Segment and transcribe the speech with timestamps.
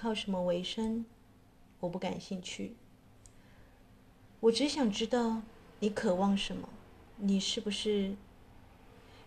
[0.00, 1.04] 靠什么为生？
[1.78, 2.74] 我不感兴趣。
[4.40, 5.42] 我只想知道
[5.80, 6.70] 你渴望什么。
[7.18, 8.14] 你是不是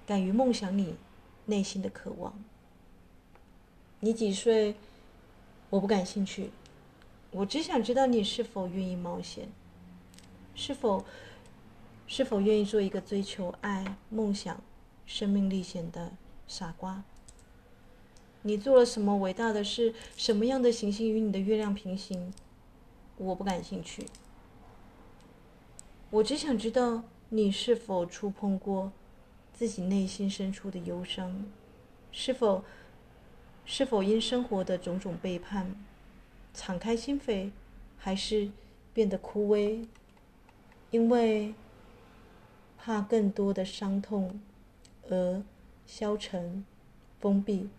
[0.08, 0.96] 敢于梦想你
[1.46, 2.34] 内心的渴望？
[4.00, 4.74] 你几岁？
[5.70, 6.50] 我不感兴趣。
[7.30, 9.48] 我只想知道你是否愿意冒险，
[10.56, 11.06] 是否
[12.08, 14.60] 是否愿意做一个追求爱、梦想、
[15.06, 16.14] 生命历险的
[16.48, 17.04] 傻瓜。
[18.46, 19.94] 你做了什么伟大的事？
[20.18, 22.34] 什么样的行星与你的月亮平行？
[23.18, 24.06] 我不感兴趣。
[26.10, 28.92] 我只想知道你是否触碰过
[29.54, 31.46] 自己内心深处的忧伤，
[32.12, 32.66] 是否
[33.64, 35.74] 是否因生活的种种背叛，
[36.54, 37.52] 敞开心扉，
[37.98, 38.52] 还是
[38.94, 39.88] 变得枯萎？
[40.92, 41.54] 因为
[42.78, 44.42] 怕更多的伤痛
[45.10, 45.42] 而
[45.88, 46.66] 消沉、
[47.22, 47.70] 封闭。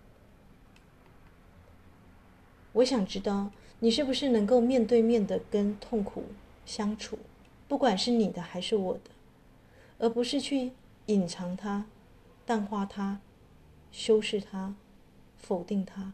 [2.75, 6.25] 我想知道你是不是能够面对面的跟痛苦
[6.65, 7.19] 相处，
[7.67, 9.11] 不管是你的还是我的，
[9.99, 10.73] 而不是去
[11.07, 11.87] 隐藏它、
[12.45, 13.21] 淡化它、
[13.91, 14.75] 修饰它、
[15.39, 16.13] 否定它。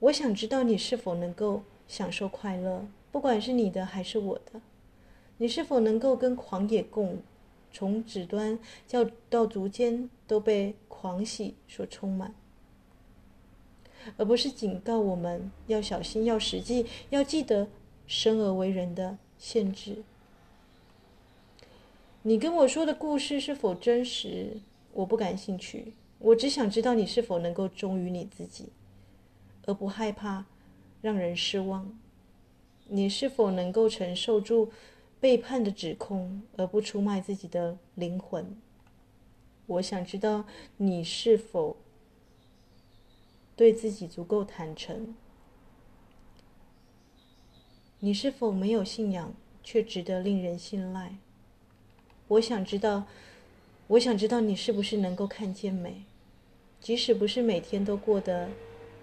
[0.00, 4.60] 我想知道你是否能够享受快乐，不管是你的还是我的。
[5.38, 7.22] 你是否能够跟狂野共舞，
[7.72, 12.34] 从指端叫到足尖都被狂喜所充满，
[14.16, 17.68] 而不是警告我们要小心、要实际、要记得
[18.06, 20.02] 生而为人的限制。
[22.22, 24.58] 你跟我说的故事是否真实？
[24.92, 25.92] 我不感兴趣。
[26.18, 28.70] 我只想知道你是否能够忠于你自己。
[29.66, 30.46] 而不害怕
[31.02, 31.92] 让人失望，
[32.86, 34.72] 你是否能够承受住
[35.20, 38.56] 背叛的指控，而不出卖自己的灵魂？
[39.66, 40.46] 我想知道
[40.78, 41.76] 你是否
[43.58, 45.16] 对自己足够坦诚，
[47.98, 51.16] 你是否没有信仰却值得令人信赖？
[52.28, 53.08] 我想知道，
[53.88, 56.04] 我想知道你是不是能够看见美，
[56.80, 58.48] 即使不是每天都过得。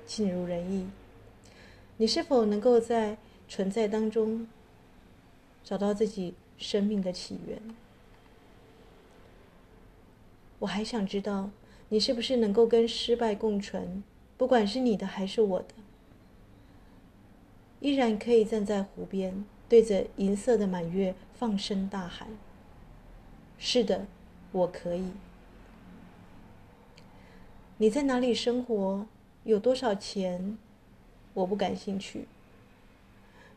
[0.06, 0.88] 尽如人意，
[1.98, 3.18] 你是否能够在
[3.50, 4.48] 存在当中
[5.64, 7.60] 找到自己生命的起源？
[10.60, 11.50] 我还想知道，
[11.90, 14.04] 你是不是能够跟失败共存，
[14.38, 15.76] 不管是你的还是我的，
[17.80, 22.28] 依然可以站在湖边，对着银色的满月放声大喊
[23.58, 24.06] ：“是的，
[24.52, 25.12] 我可以。”
[27.78, 29.06] 你在哪里生活？
[29.44, 30.58] 有多少钱？
[31.34, 32.28] 我不感兴趣。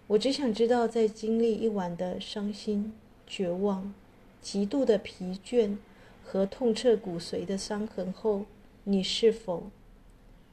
[0.09, 2.93] 我只想知道，在经历一晚的伤心、
[3.27, 3.95] 绝望、
[4.41, 5.77] 极度的疲倦
[6.25, 8.45] 和痛彻骨髓的伤痕后，
[8.84, 9.71] 你是否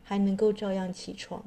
[0.07, 1.43] 还能够照样起床，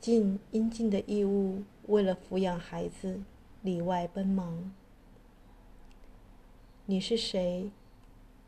[0.00, 3.20] 尽应尽的义务，为了抚养孩子
[3.60, 4.72] 里外奔忙？
[6.86, 7.70] 你是谁？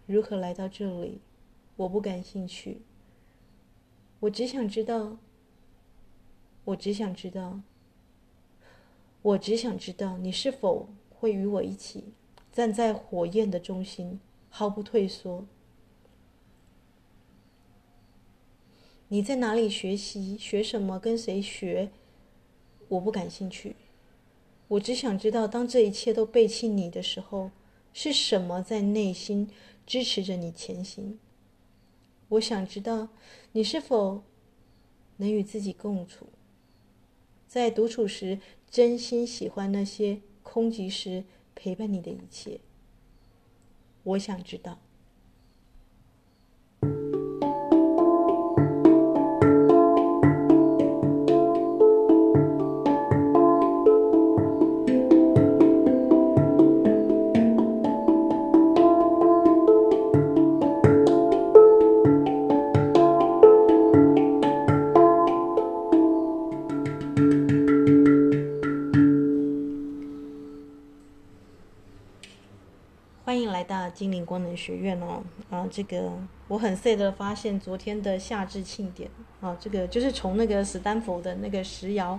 [0.06, 1.20] 如何来到这里？
[1.76, 2.80] 我不感兴趣。
[4.20, 5.18] 我只想知道，
[6.64, 7.60] 我只想知道，
[9.20, 12.14] 我只想知道，你是否会与我一起
[12.50, 14.18] 站在火焰的中心，
[14.48, 15.44] 毫不退缩？
[19.12, 20.38] 你在哪里学习？
[20.38, 20.98] 学什么？
[20.98, 21.90] 跟谁学？
[22.88, 23.76] 我不感兴趣。
[24.68, 27.50] 我只想知道，当这一切都背弃你的时候，
[27.92, 29.50] 是什么在内心
[29.86, 31.18] 支持着你前行？
[32.30, 33.10] 我想知道，
[33.52, 34.22] 你是否
[35.18, 36.28] 能与自己共处，
[37.46, 38.38] 在独处时
[38.70, 42.60] 真心喜欢那些空寂时陪伴你的一切。
[44.04, 44.78] 我想知道。
[74.02, 76.12] 精灵光能学院哦，啊，这个
[76.48, 79.08] 我很 sad 的发现，昨天的夏至庆典
[79.40, 82.18] 啊，这个就是从那个史丹佛的那个石窑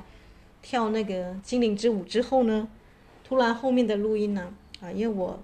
[0.62, 2.69] 跳那个精灵之舞之后呢，
[3.21, 5.38] 突然后面的录音呢，啊，因为我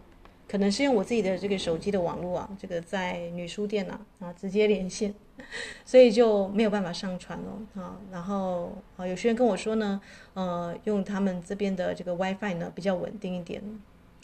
[0.48, 5.14] 可能是用我自己的这个手机的网络啊，这个在女书店呐啊直接连线，
[5.84, 7.98] 所以就没有办法上传了啊。
[8.14, 10.00] 然后啊，有学员跟我说呢，
[10.36, 13.62] 呃，用他们这边的这个 WiFi 呢比较稳定一点。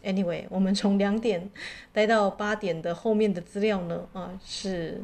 [0.05, 1.49] Anyway，我们从两点
[1.91, 5.01] 待到八点的后面的资料呢，啊，是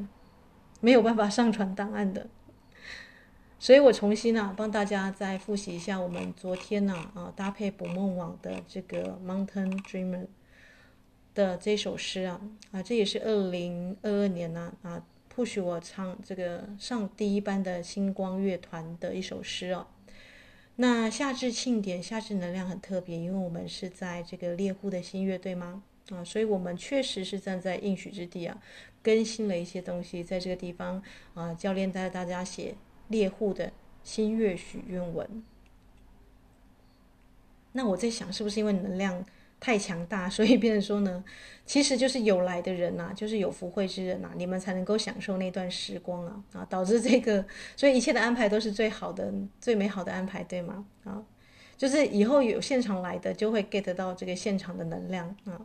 [0.79, 2.27] 没有办法上传档案的。
[3.57, 10.27] 所以我重新啊，帮大家再复习一下我们昨天呢，啊，搭配捕梦网的这个 Mountain Dreamer
[11.33, 12.39] 的这首诗啊，
[12.71, 15.03] 啊，这也是二零二二年呢，啊
[15.35, 19.87] ，push 我唱这个上第一班的星光乐团的一首诗哦。
[20.77, 25.83] 那夏至庆典，夏至能量很特别，因为我们是在这个猎户的新月，对吗？
[26.09, 28.61] 啊，所以我们确实是站在应许之地啊，
[29.03, 31.01] 更新了一些东西，在这个地方
[31.33, 32.75] 啊，教练带大家写。
[33.07, 33.73] 猎户的
[34.05, 35.43] 新月许愿文，
[37.73, 39.25] 那我在想，是不是因为能量
[39.61, 41.23] 太强大， 所以变成说呢，
[41.65, 47.45] 其实就是有来的人呐、啊，就是有福慧之人呐、啊，你们才能够享受那段时光啊啊，导致这个，
[47.77, 49.31] 所以一切的安排都是最好的、
[49.61, 50.85] 最美好的安排，对吗？
[51.05, 51.23] 啊，
[51.77, 55.61] 就是以后有现场来的，就会 get 到这个现场的能量啊，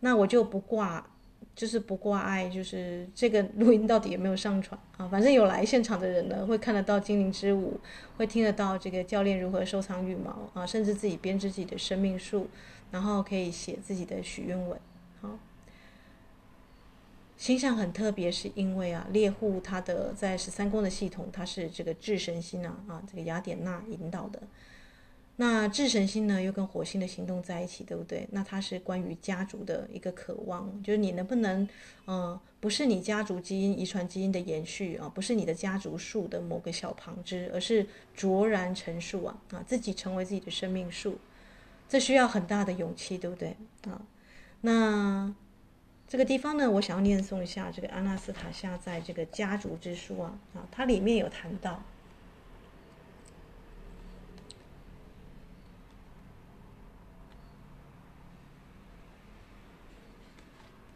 [0.00, 1.06] 那我就不挂。
[1.54, 5.06] 就是不挂碍，就是这个录音到底有没有上传啊？
[5.08, 7.78] 反正有来现场的人呢，会看得到精灵之舞，
[8.16, 12.48] 会听得到这个教练如何收藏羽毛啊，甚至自己编织自己的生命树，
[12.92, 14.78] 然后可以写自己的许愿文。
[15.20, 15.36] 好，
[17.36, 24.40] 星象很特别，是因为啊，猎户它的在十三宫的系统，它是这个智神星啊啊，这个雅典娜引导的。
[25.36, 28.28] 那智神星呢，又跟火星的行动在一起，对不对？
[28.32, 31.66] 那它是关于家族的一个渴望，就是你能不能，
[32.04, 41.16] 呃，不是你家族基因遗传基因的延续啊，不是你的家族树的某个小旁支，而是卓然成树啊啊，自己成为自己的生命树，
[41.92, 43.54] 这需要很大的勇气，对不对
[43.84, 44.00] 啊？
[44.62, 45.30] 那
[46.08, 51.82] 这个地方呢，我想要念诵一下这个阿纳斯塔夏在这个家族之书啊啊，它里面有谈到。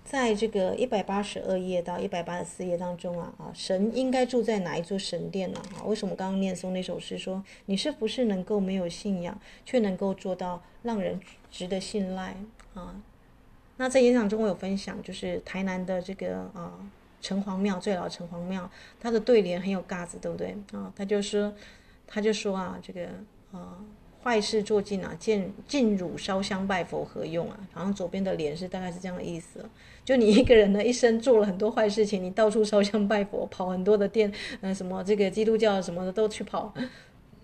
[0.08, 5.60] 在这个一百八十二页到一百八十四页当中啊啊，神应该住在哪一座神殿呢？
[5.74, 11.20] 啊，为什么刚刚念诵那首诗说，你是不是能够没有信仰，却能够做到让人
[11.50, 12.36] 值得信赖
[12.74, 13.02] 啊？
[13.78, 16.78] 那在演讲中我有分享，就是台南的这个啊
[17.20, 18.70] 城隍庙最老城隍庙，
[19.00, 20.92] 它的对联很有嘎子，对不对啊？
[20.94, 21.52] 他就说，
[22.06, 23.08] 他就说啊，这个
[23.50, 23.84] 啊。
[24.22, 27.56] 坏事做尽啊，见进汝烧香拜佛何用啊？
[27.72, 29.64] 好像左边的联是大概是这样的意思。
[30.06, 34.30] 就你一个人呢，一生做了很多坏事情，你到处烧香拜佛，跑很多的店，
[34.60, 36.72] 嗯、呃，什么这个基督教什么的都去跑，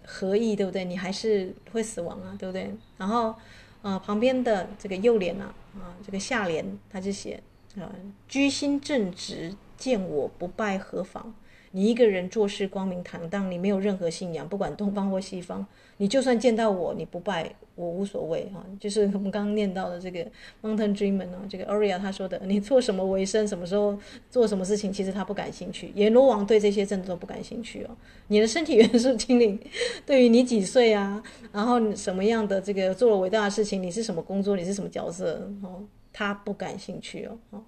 [0.06, 0.84] 何益对不对？
[0.84, 2.72] 你还是会死亡啊，对不对？
[2.96, 3.34] 然后，
[3.82, 7.42] 呃，旁边的这个右联啊，啊，这个下联他就写，
[7.76, 7.90] 啊，
[8.28, 11.34] 居心正直，见我不拜何妨？
[11.72, 15.66] 你一个人做事光明坦荡，你没有任何信仰，不管东方或西方，
[15.96, 18.64] 你就算见到我，你不拜我无所谓哈。
[18.78, 20.24] 就是我们刚刚念到的这个
[20.62, 23.98] Mountain Dreamer 呢，这个 area 他说的，你做什么为生，什么时候
[24.30, 25.92] 做什么事情，其实他不感兴趣。
[25.94, 27.96] 阎罗王对这些真的都不感兴趣哦。
[28.28, 29.58] 你的身体元素精灵，
[30.04, 37.62] 对于你几岁啊，然后什么样的这个做了伟大的事情，你是什么工作，你是什么角色哦，他不感兴趣哦。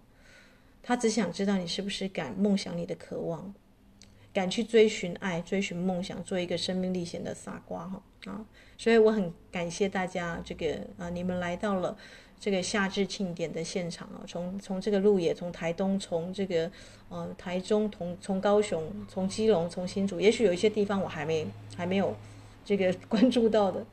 [0.83, 3.55] 他只想知道你是不是敢梦想你的渴望。
[4.35, 8.45] 敢去追寻爱，追寻梦想，做一个生命历险的傻瓜哈啊！
[8.77, 11.97] 所以我很感谢大家，这个啊，你们来到了
[12.39, 16.71] 这个夏至庆典的现场啊，从从这个鹿野，从台东，从这个
[17.09, 22.15] 呃台中，从从高雄，从基隆，从新竹，也许有一些地方我还没还没有
[22.65, 23.85] 这个关注到的。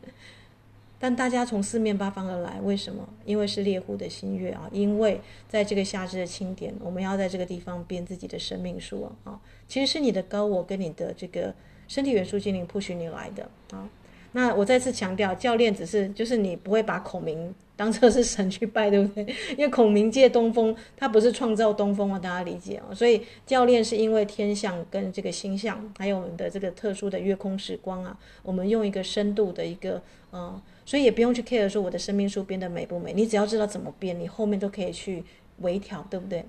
[1.03, 3.07] 但大家从四面八方而来，为什么？
[3.25, 4.69] 因为是猎户的新月啊！
[4.71, 5.19] 因为
[5.49, 9.31] 在这个夏至的庆典，我们要在这个地方编自己的生命树啊！
[9.31, 11.55] 啊，其实是你的高我跟你的这个
[11.87, 13.89] 身体元素精灵 push 你来的啊！
[14.33, 19.23] 那我再次强调，教练只是就是你不会把孔明当成是神去拜，对不对？
[19.57, 22.93] 因为孔明借东风，他不是创造东风啊，大家理解啊！
[22.93, 30.61] 所以教练是因为天象跟这个星象，还有我们的这个特殊的月空时光啊，我们用一个深度的一个嗯。
[30.83, 35.23] 所以也不用去 care 说我的生命树编得美不美，你只要知道怎么编，你后面都可以去
[35.59, 36.43] 微调，对不对？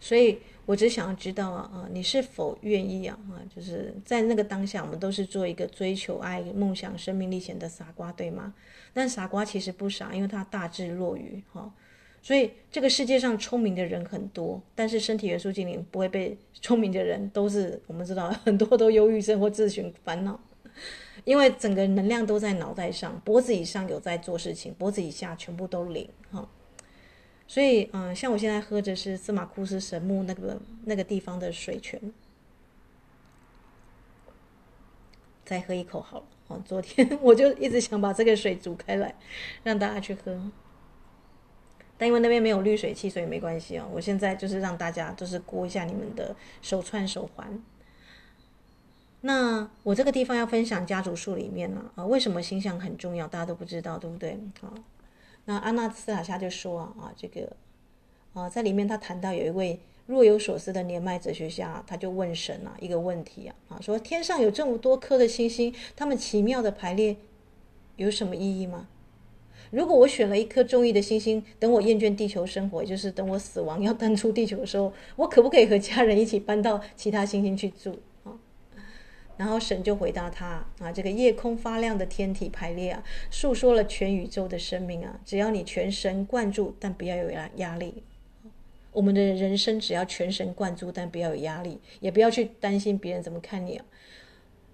[0.00, 0.38] 所以
[0.70, 8.54] 我只想要知道啊啊，你是否愿意啊啊，就是在那个当下，我们都是做一个追求爱、梦想、生命历险的傻瓜，对吗？
[8.92, 11.74] 但傻瓜其实不傻，因为他大智若愚哈。
[12.22, 20.38] 所以这个世界上聪明的人很多，但是身体元素精灵不会被 聪明的人都是我们知道很多都忧郁症或自寻烦恼。
[21.24, 26.48] 因为整个能量都在脑袋上，脖子以上有在做事情，脖子以下全部都零哈。
[27.50, 32.00] 所以，嗯，像我现在喝的是司马库斯神木那个那个地方的水泉，
[35.44, 36.24] 再喝一口好了。
[36.46, 39.12] 哦，昨天 我就一直想把这个水煮开来，
[39.64, 40.40] 让大家去喝。
[41.98, 43.90] 但因为那边没有滤水器，所以没关系哦。
[43.92, 47.60] 我现在就是让大家就是过一下你们的手串手环。
[49.22, 53.26] 那我这个地方要分享家族树里面呢，啊，为什么星象很重要？
[53.26, 54.38] 大家都不知道，对不对？
[54.60, 54.72] 啊，
[55.44, 57.56] 那阿纳斯塔夏就说啊，这个，
[58.34, 59.80] 啊，在里面他谈到有一位。
[60.06, 67.16] 若有所思的年迈哲学家，他就问神啊一个问题啊啊，说天上有这么多颗的星星，它们奇妙的排列
[67.94, 68.88] 有什么意义吗？
[69.70, 77.96] 如果我选了一颗中意的星星，等我厌倦地球生活，也就是等我死亡要 淡出地球的时候，我可不可以和家人一起搬到其他星星去住？
[79.40, 88.02] 然后神就回答他啊，这个夜空发亮的天体排列啊，诉说了全宇宙的生命啊，只要你全神贯注，但不要有压压力。
[88.92, 93.86] 我们的人生只要全神贯注，但不要有压力，也不要去担心别人怎么看你啊。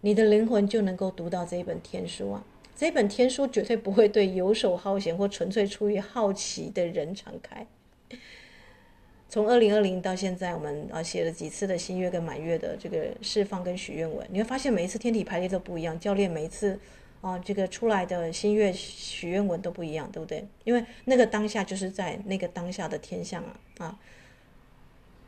[0.00, 2.44] 你的灵魂就能够读到这一本天书啊！
[2.75, 7.64] 这本天书绝对不会对游手好闲或纯粹出于好奇的人敞开。
[9.28, 16.78] 从二零二零到现在，我们啊写了几次的新月跟满月的这个释放跟许愿文，你会发现每一次天体排列都不一样，教练每一次
[17.21, 20.47] 啊这个出来的新月许愿文都不一样，对不对？
[20.64, 23.61] 因为那个当下就是在那个当下的天象啊。
[23.78, 23.99] 啊，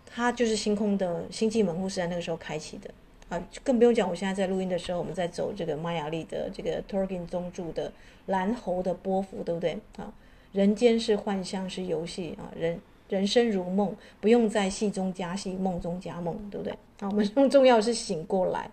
[0.07, 2.90] 它就是星空的星际门户是在那个时候开启的
[3.28, 7.93] 啊，更不用讲，我现在在录音的时候，我们在走这个玛雅历的这个 Tolkien 宗着的
[8.26, 10.14] 蓝猴的波幅，对不对啊？
[10.52, 17.08] 人间是幻象，是游戏啊，人人生如梦，不用在戏中加戏，梦中加梦，对不对啊？
[17.08, 18.70] 我们 更重要是醒过来，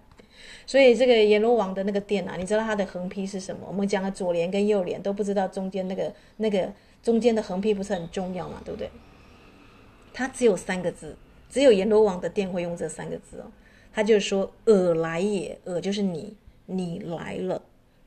[0.65, 3.65] 所以这个阎罗王的那个殿啊，你知道它的横批是什么？
[3.67, 8.89] 我们讲的左联跟右联都不知道，中间那个那个中间的横批不是很重要嘛，对不对？
[10.13, 11.15] 他只有三个字，
[11.49, 13.51] 只有阎罗王的殿会用这三个字哦。
[13.93, 17.61] 他就说：“尔来也，尔就是你，你来了，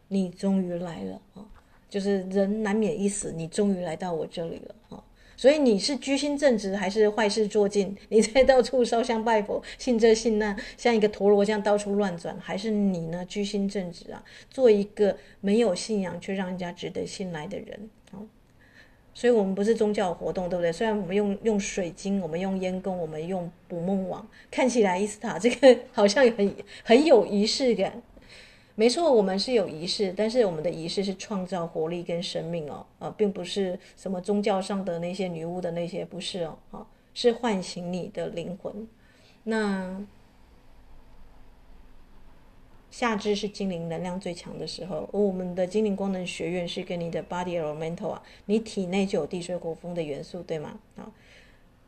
[0.09, 1.47] 你终于来了啊！
[1.89, 5.03] 就是人难免一死，你终于来到我这里了啊！
[5.39, 7.97] 所以你是居心正直还是坏事做尽？
[8.11, 13.25] 你在到处烧香拜佛，信这信那，像一个陀螺这样到处乱转，还是你呢？
[13.27, 17.89] 居心正直啊，做一个没有信仰却让人家值得信赖的人。”
[19.15, 20.71] 所以，我们不是宗教活动，对不对？
[20.71, 26.55] 虽然我们用用水晶，我们用烟供，我们用捕梦网，看起来伊斯塔这个 好像很
[26.85, 28.01] 很有仪式感。
[28.79, 38.87] 没错，我们是有仪式，但是我们的仪式是创造活力跟生命哦，啊，并不是什么宗教上的那些女巫的那些，不是哦，啊，是唤醒你的灵魂。
[39.43, 40.07] 那。
[42.91, 50.81] 夏至是精灵能量最强的时候，而我们的精灵光能学院是跟你的 body elemental 啊，你体内就有地水火风的元素，对吗？
[50.97, 51.13] 啊，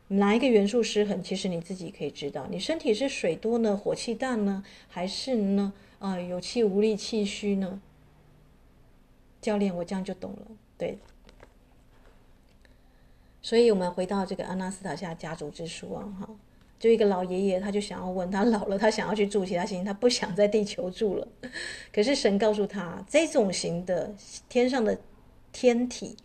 [0.09, 7.79] 哪一个元素失衡，其实你自己可以知道，你身体是水多呢，火气大呢，还是呢，啊，有气无力、气虚呢？
[9.39, 10.97] 教练，我这样就懂了，对。
[13.41, 16.29] 所以我们回到这个阿纳斯塔夏家族之书啊，哈。
[16.79, 21.27] 就一个老爷爷，他就想要问他老了，他想要去住其他星，他不想在地球住了。
[21.93, 24.11] 可是神告诉他，这种型的
[24.49, 24.97] 天上的
[25.51, 26.17] 天体，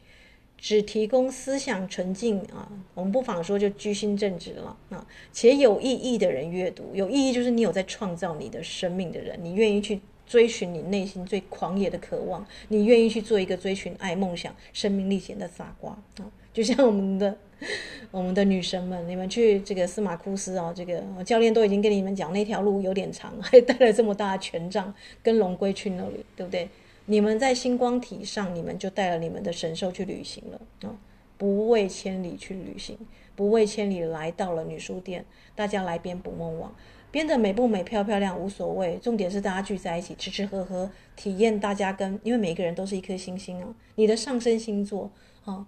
[0.59, 17.37] 只提供思想纯净啊，我们不妨说就居心正直了啊，且有意义的人阅读，有意义就是你有在创造你的生命的人，你愿意去追寻你内心最狂野的渴望，你愿意去做一个追寻爱、梦想、生命历险的傻瓜啊，就像我们的。
[18.11, 26.69] 我们的女神们，你们去这个司马库斯啊，这个教练都已经跟你们讲，那条路有点长，还带了这么大的权杖跟龙龟去那里，对不对？
[27.07, 30.95] 你们在星光体上，你们就带了你们的神兽去旅行了啊、
[31.39, 32.99] 不畏千里去旅行，
[33.35, 36.75] 不畏千里来到了女书店，大家来编捕梦网，
[37.11, 45.11] 编的美不美、漂不漂亮无所谓，重点是大家聚在一起吃吃喝喝，体验大家跟，因为每个人都是一颗星星啊，你的上升星座
[45.45, 45.55] 啊。
[45.55, 45.67] 哦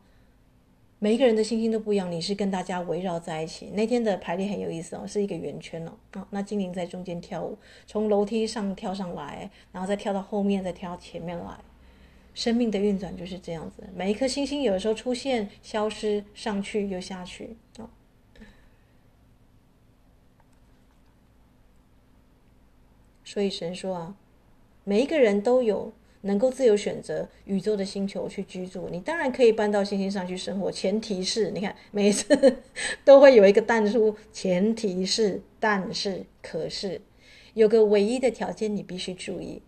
[1.01, 3.71] 每一个人的星星都不一样，你是跟大家围绕在一起。
[3.71, 5.93] 那天的排列很有意思哦，是一个圆圈哦。
[6.13, 11.61] 啊，那精灵在中间跳舞，从楼梯上跳上来，然后再跳到后面，再跳到前面来。
[12.35, 17.89] 生命的运转就是这样子，每一颗星星有的时候出现、消失、上去又下去啊。
[23.25, 24.17] 所以神说啊，
[24.83, 25.93] 每一个人都有。
[26.23, 30.71] 能够自由选择宇宙的星球去居住，你当然可以搬到星星上去生活。
[30.71, 32.57] 前提是，你看每次
[33.05, 37.01] 都会有一个但书，前提是，但是，可是，
[37.55, 39.63] 有个唯一的条件你必须注意，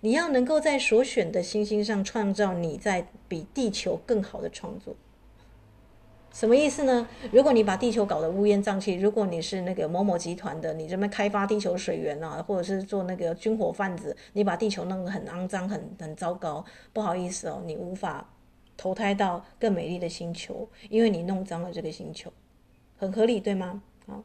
[0.00, 4.96] 你要能够在所选的星星上创造你在比地球更好的创作。
[6.32, 7.06] 什么意思呢？
[7.30, 18.26] 如果你把地球搞得乌烟瘴气，如果你是那个某某集团的，你这边开发地球水源啊，或者是做那个军火贩子，你把地球弄得很肮脏、很很糟糕，不好意思哦，你无法
[18.76, 22.32] 投胎到更美丽的星球，因为你弄脏了这个星球，
[22.96, 23.82] 很合理对吗？
[24.06, 24.24] 好，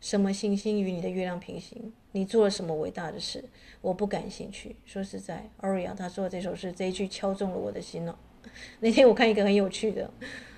[0.00, 1.92] 什么行星与你的月亮平行？
[2.10, 3.44] 你做了什么伟大的事？
[3.80, 4.74] 我不感兴趣。
[4.84, 8.18] 说实在，Aria 他说的这首诗这一句敲中了我的心了。
[8.80, 10.04] 那天我看一个很有趣的，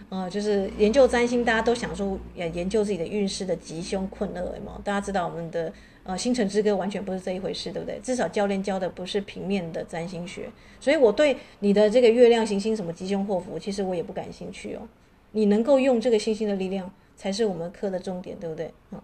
[0.09, 4.81] 啊、呃，就是研究占星，大家都想说研究自己的运势的吉凶困厄嘛。
[4.85, 5.73] 大家知道我们的
[6.05, 7.99] 呃星辰之歌完全不是这一回事，对不对？
[8.03, 10.49] 至少教练教的不是平面的占星学，
[10.81, 14.89] 所以我对你的这个月亮行星什么吉凶祸福，其实我也不感兴趣哦。
[15.33, 18.73] 你能够用这个星星的力量，才是我们课的重点，对不对？
[18.91, 19.03] 啊，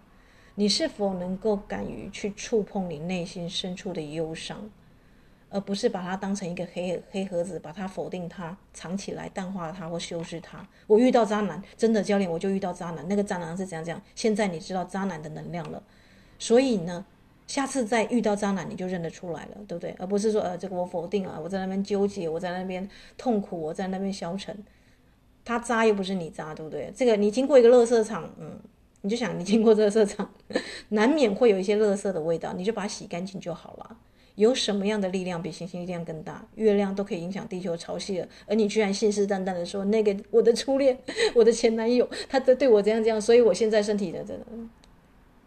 [0.55, 4.67] 你是否能够敢于去触碰你内心深处的忧伤？
[5.55, 10.67] 而不是把它当成一个黑黑盒子，把它否定它，藏起来，淡化它或修饰它。
[10.85, 13.07] 我遇到渣男，真的教练，我就遇到渣男。
[13.07, 14.01] 那个渣男是怎样讲？
[14.15, 15.81] 现在你知道渣男的能量了，
[16.37, 17.05] 所以呢，
[17.47, 19.95] 下次再遇到渣男，你就认得出来了，对不对？
[19.97, 22.85] 而不是说，呃，这个我否定了，我在那边纠结，我在那边
[23.17, 24.53] 痛苦，我在那边消沉。
[25.45, 26.91] 他渣又不是你渣，对不对？
[26.93, 28.59] 这个你经过一个垃圾场，嗯，
[29.01, 30.29] 你就想你经过这个色场，
[30.89, 33.97] 难免会有一些垃圾的味道，你就把它洗干净就好了。
[34.35, 36.45] 有什么样的力量比行星力量更大？
[36.55, 40.97] 月亮都可以影响地球潮汐了，而你居然信誓旦旦的说那个我的初恋，
[41.33, 44.45] 我的前男友，他在对我这样这样，所以我现在身体的真的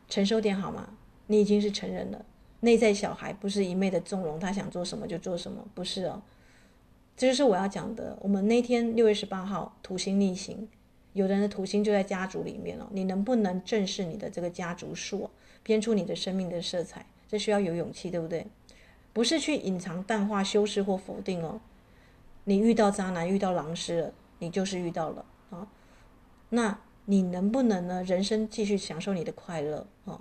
[0.09, 0.89] 承受点好吗？
[1.27, 2.25] 你已经是成人了，
[2.61, 6.23] 内在小孩不是一昧的纵容，他想做什么就做什么，不是哦。
[7.15, 8.17] 这就是我要讲的。
[8.23, 10.67] 我们那天六月十八号土星逆行，
[11.13, 15.29] 有的人的土星就在家族里面了，你能不能正视你的这个家族树，
[15.63, 17.05] 编出你的生命的色彩？
[17.29, 18.47] 这需要有勇气，对不对？
[19.13, 21.61] 不是去隐藏、淡化、修饰或否定哦。
[22.45, 25.69] 你遇到渣男、遇到狼师了，你就是遇到了啊。
[26.51, 28.03] 那你能不能呢？
[28.05, 30.21] 人生继续享受你的快乐啊？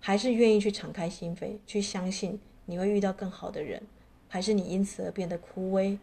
[0.00, 3.82] 还是愿意去敞开心扉，去相信你会遇到更好的人？
[4.28, 5.98] 还是你因此而变得枯萎、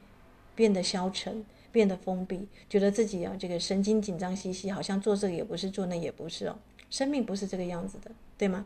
[0.55, 6.57] 变得消沉、变得封闭，觉得自己啊这个神经紧张兮兮，好像做这个也不是，做那也不是哦。
[6.89, 8.65] 生命不是这个样子的，对吗？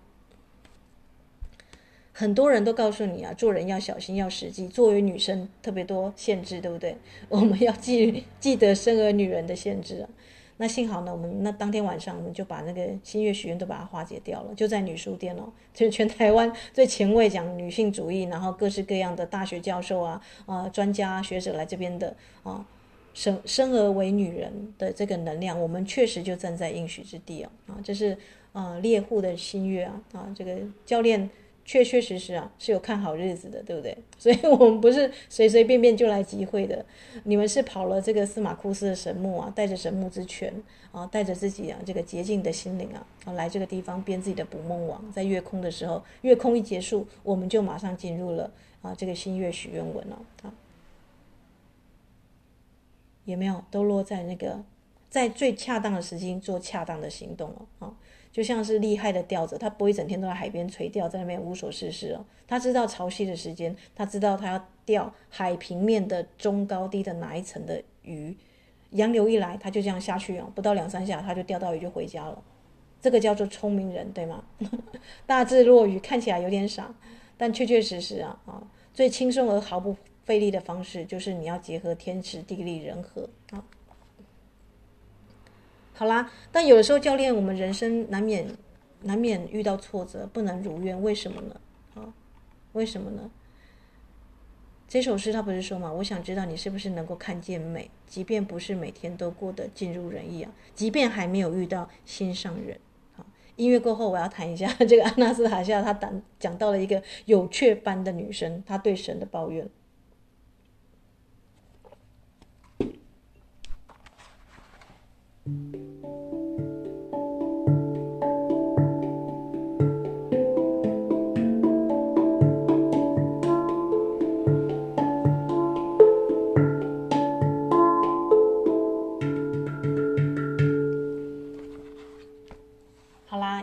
[2.19, 4.67] 很多人都告诉你啊，做人要小心，要实际。
[4.67, 6.97] 作为女生，特别多限制，对不对？
[7.29, 10.09] 我们要记记得生而女人的限制啊。
[10.57, 22.67] 那幸好呢，我们那当天晚上，我们就把那个新月许愿都把它化解掉了，就在女书店哦， 就是全台湾最前卫讲女性主义，然后各式各样的大学教授啊啊专家学者来这边的啊，
[23.13, 28.17] 生生而为女人的这个能量，我们确实就站在应许之地啊啊，这是
[28.51, 31.29] 啊猎户的新月啊啊，这个教练。
[31.69, 33.95] 确确实实啊，是有看好日子的，对不对？
[34.17, 36.83] 所以我们不是随随便便就来集会的。
[37.25, 40.51] 你们是跑了这个司马库斯的神木啊，带着神木之泉
[40.91, 44.99] 啊，带着自己啊这个洁净的心灵啊，啊来这个地方编自己的捕梦网。
[45.13, 48.49] 在月空的时候，月空一结束，我们就马上进入了
[48.81, 50.51] 啊这个新月许愿文了啊。
[53.25, 53.63] 有没有？
[53.69, 54.63] 都落在那个
[55.11, 57.93] 在最恰当的时间做恰当的行动了啊。
[58.31, 62.25] 就像是厉害的钓者，他不会整天都在海边垂钓，在那边无所事事哦。
[62.47, 68.35] 他知道潮汐的时间，他知道他要钓海平面的中高低的哪一层的鱼。
[68.91, 72.43] 洋流一来，他就这样下去哦，不到两三下他就钓到鱼就回家了。
[73.01, 74.43] 这个叫做聪明人，对吗？
[75.25, 76.93] 大智若愚，看起来有点傻，
[77.37, 78.63] 但确确实实啊啊，
[78.93, 83.63] 最轻松而毫不费力的方式，就是你要结合天时地利人和啊。
[85.99, 88.47] 好啦，但有的时候教练，我们人生难免
[89.01, 91.59] 难免遇到挫折，不能如愿，为什么呢？
[91.93, 92.13] 啊，
[92.71, 93.29] 为什么呢？
[94.87, 102.79] 这首诗他不是说嘛，我想知道你是不是能够看见美，即便不是每天都过得尽如人意啊，即便还没有遇到心上人。
[103.17, 103.25] 好，
[103.57, 109.69] 音乐过后，我要谈一下这个阿纳斯塔夏，他讲讲到了一个有雀斑的女生，她对神的抱怨。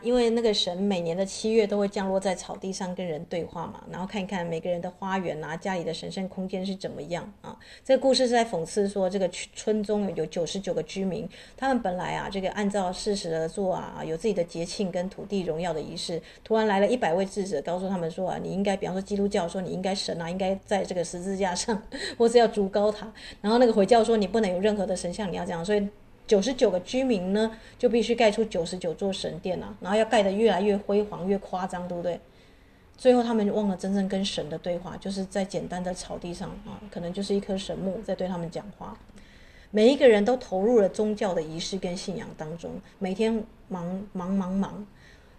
[0.06, 7.58] 因为那个神每年的七月都会降落在草地上跟人对话嘛，然后看一看每个人的花园啊、家里的神圣空间是怎么样啊。
[7.84, 16.22] 这个故事是在讽刺说，这个村中有九十九个居民，他们本来啊，这个按照事实而做啊，有自己的节庆跟土地荣耀的仪式。
[16.44, 21.82] 突然来了一百位智者，告诉他们说啊，你应该，比方说基督教说你应该神啊，应该在这个十字架上，
[22.16, 23.12] 或是要筑高塔。
[23.40, 25.88] 然后那个回教说你不能有任何的神像，你要这样，所以。
[26.26, 32.20] 九十九个居民呢，就必须盖出九十九座神殿啊，然后要盖得越来越辉煌、越夸张，对不对？
[32.96, 38.96] 最后他们忘了真正跟神的对话，就是在简单的草地上啊，可能就是一棵神木在对他们讲话。
[39.70, 44.86] 每一个人都投入了宗教的仪式跟信仰当中，每天忙忙忙忙，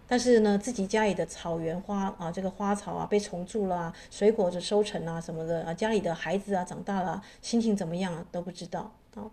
[0.06, 9.24] 但是呢，自己家里的草原花啊，这个花草啊被虫蛀了啊，水果的收成啊什么的啊，家里的孩子啊长大了，心情怎么样啊都不知道啊。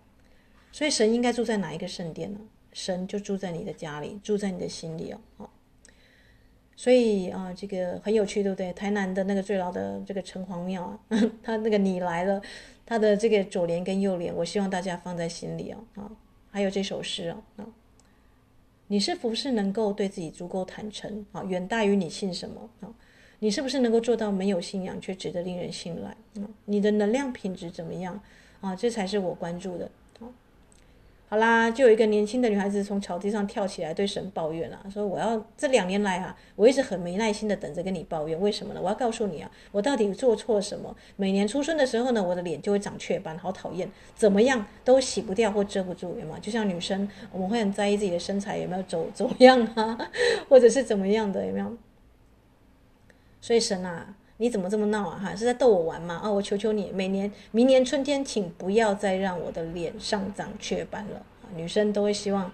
[0.75, 2.39] 所以神应该住在哪一个圣殿呢？
[2.73, 5.49] 神就住在你的家里，住在你的心里哦。
[6.75, 8.73] 所以啊，这个很有趣，对不对？
[8.73, 10.99] 台南的那个最老的这个城隍庙啊，
[11.41, 12.41] 他那个你来了，
[12.85, 15.77] 他的这个左联跟右联，我希望大家放在心里哦。
[15.95, 16.11] 啊，
[16.51, 17.65] 还有这首诗啊，
[18.87, 21.41] 你是不是能够对自己足够坦诚啊？
[21.45, 22.93] 远大于你信什么啊？
[23.39, 26.09] 你是不是能够做到没有信仰却值得令人信赖？
[26.43, 28.21] 啊，你的能量品质怎么样
[28.59, 28.75] 啊？
[28.75, 29.89] 这才是我关注的。
[31.35, 38.79] 好啦，就有一个年轻的女孩子从草地上跳起来，对神抱怨啊，说：“我要这两年来啊，我一直很没耐心的等着跟你抱怨，为什么呢？
[38.81, 40.95] 我要告诉你啊，我到底做错什么？
[41.17, 46.39] 每年初春的时候呢，我的脸就会长雀斑，好讨厌，怎么样都洗不掉或遮不住，有没有？
[46.39, 50.09] 就像女生，我们会很在意自己的身材有没有走怎么样啊，
[50.47, 51.75] 或者是怎么样的，有没有？
[53.41, 55.17] 所以神啊。”你怎么这么闹啊？
[55.17, 56.19] 哈，是在逗我玩吗？
[56.21, 61.25] 啊，我求求你，每年明年春天，请不要再让我的脸上长雀斑了。
[61.55, 62.51] 女生都会希望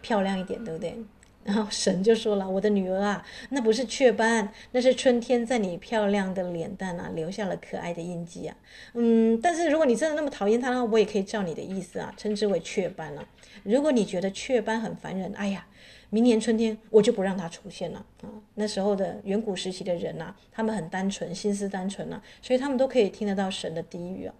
[0.00, 0.96] 漂亮一点，对不对？
[1.42, 8.56] 然后神就说了：“我的女儿啊，那不是雀斑，那是春天在你漂亮的脸蛋啊留下了可爱的印记啊。
[8.94, 13.26] 嗯，但是如果你真的那么讨厌它的话，我也可以照你的意思啊，称之为雀斑了。
[13.62, 15.66] 如果你觉得雀斑很烦人，哎呀。”
[16.14, 18.30] 明年春天我就不让它出现了啊！
[18.54, 24.32] 那时候的远古时期的人呐、他们很单纯，心思单纯呐、啊，所以他们都可以听得到神的低语啊。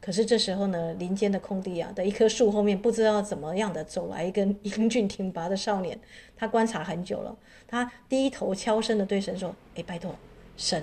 [0.00, 6.00] 可是这时候呢，林间的空地啊的一棵树后面，不知道怎么样的走来一个英俊挺拔的少年，
[6.34, 7.36] 他观察很久了，
[7.68, 10.16] 他低头悄声的对神说：“哎，拜托，
[10.56, 10.82] 神，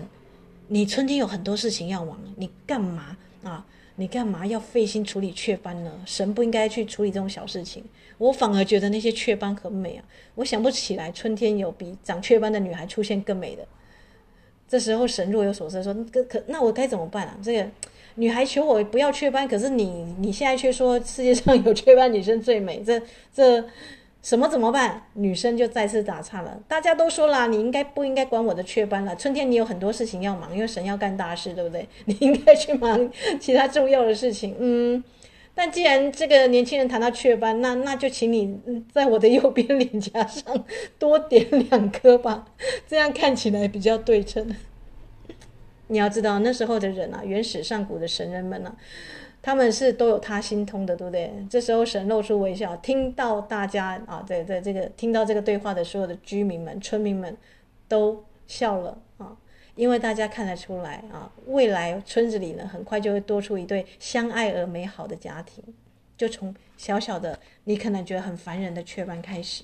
[0.68, 3.66] 你春天有很多事情要忙，你干嘛啊？”
[4.00, 5.92] 你干嘛要费心处理雀斑呢？
[6.06, 7.84] 神不应该去处理这种小事情。
[8.20, 10.06] 我反而觉得那些雀斑很美啊！
[10.36, 13.68] 我想不起来春天有比长雀斑的女孩出现更美的。
[14.68, 17.38] 这时候神若有所思说：“可可，那我该怎么办啊？
[17.42, 17.68] 这个
[18.16, 23.02] 女孩求我不要雀斑，可是你你现在却说世界上有雀斑女生最美，这
[23.34, 23.64] 这。”
[24.28, 25.04] 什么怎么办？
[25.14, 26.60] 女生就再次打岔了。
[26.68, 29.16] 大家都说了，你应该不应该管我的雀斑了？
[29.16, 31.88] 春天你有很多事情要忙，因为神要干大事，对不对？
[32.04, 33.10] 你应该去忙
[33.40, 34.54] 其他重要的事情。
[34.60, 35.02] 嗯，
[35.56, 38.60] 但既然这个年轻人谈到雀斑，那那就请你
[38.92, 40.66] 在我的右边脸颊上
[41.00, 42.48] 多点两颗吧，
[42.86, 44.54] 这样看起来比较对称。
[45.88, 48.76] 你要知道，那时候的人啊，原始上古的神人们啊。
[49.48, 51.32] 他们是都有他心通的，对不对？
[51.50, 57.34] 这时候神露出微笑，听到大家啊，在在这个听到这个对话的所有的居民们、村民们
[57.88, 59.38] 都笑了啊，
[59.76, 65.64] 因为大家看得出来啊，未来村子里呢，很快就会多出一对相爱而美好的家庭，
[66.18, 69.64] 就从小小的你可能觉得很烦人的雀斑开始。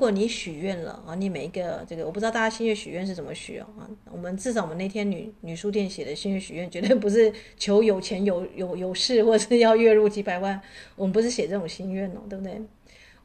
[0.00, 3.84] 如果你许愿了啊，你每一个这个，我不知道大家心愿许愿是怎么许哦啊。
[4.10, 10.58] 我们至少我们那天女女书店写的心愿许愿，绝对不是求有钱有有有势，或是要月入几百万。
[10.96, 12.62] 我们不是写这种心愿哦，对不对？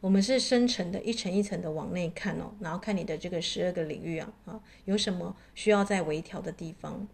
[0.02, 7.08] 我们是深层的一层一层的往内看哦，然后看你的这个十二个领域啊啊，有什么需要再微调的地方。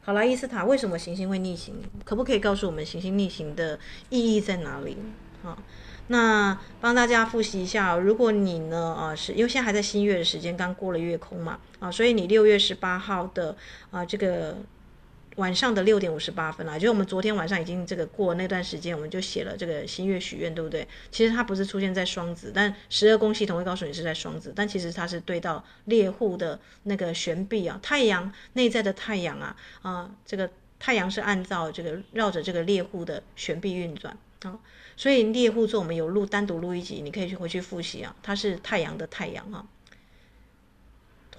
[0.00, 1.76] 好啦，伊斯塔，为什么行星会逆行？
[2.04, 3.78] 可不可以告诉我们行星逆行的
[4.10, 4.96] 意义在哪里？
[5.44, 5.60] 好，
[6.08, 13.56] 那帮大家复习一下，如果你呢啊，是因为现在还在新月的时间，刚过了月空嘛啊，所以你六月十八号的
[13.90, 14.58] 啊这个
[15.36, 20.86] 晚上的六点五十八分了，就是我们昨天晚上已经这个过那段时间，我们就写了这个新月许愿，对不对？
[21.10, 34.58] 其实它不是出现在双子，但十二宫系统会告诉你是在双子，但其实它是对到猎户的那个悬臂啊，太阳内在的太阳啊啊，这个太阳是按照这个绕着这个猎户的悬臂运转啊，
[34.96, 39.66] 所以猎户座我们有录单独录一集，你可以去回去复习啊，它是太阳的太阳啊。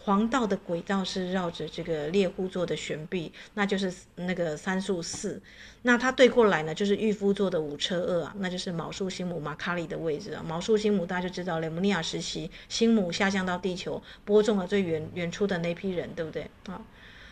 [0.06, 5.42] 黄道的轨道是绕着这个猎户座的悬臂，那就是那个三数四。
[5.84, 10.44] 那它对过来呢，就是御夫座的五车二啊，那就是卯宿星母马卡里的位置啊。
[10.46, 16.82] 卯宿星母大家就知道，雷姆尼亚时期星母下降到地球，播种了最远远处的那批人，对不对啊？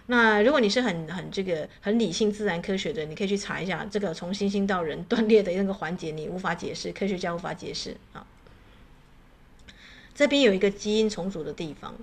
[0.08, 8.26] 那如果你是很很这个很理性自然科学的，你可以去查一下这个从星星到人断裂的那个环节，你无法解释，科学家无法解释啊。
[10.14, 11.96] 这边有一个基因重组的地方。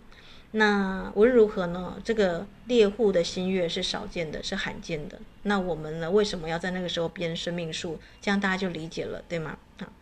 [0.53, 2.01] 那无论如何呢？
[2.03, 5.21] 这个猎户的新月是少见的，是罕见的。
[5.43, 6.11] 那我们呢？
[6.11, 8.01] 为什么要在那个时候编生命数？
[8.23, 9.59] 这样大家就理解了，对吗？
[9.81, 9.93] 啊，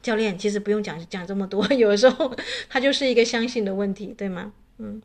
[0.00, 2.34] 教练其实不用讲讲这么多， 有时候
[2.70, 4.54] 它就是一个相信的问题，对吗？
[4.78, 5.02] 嗯，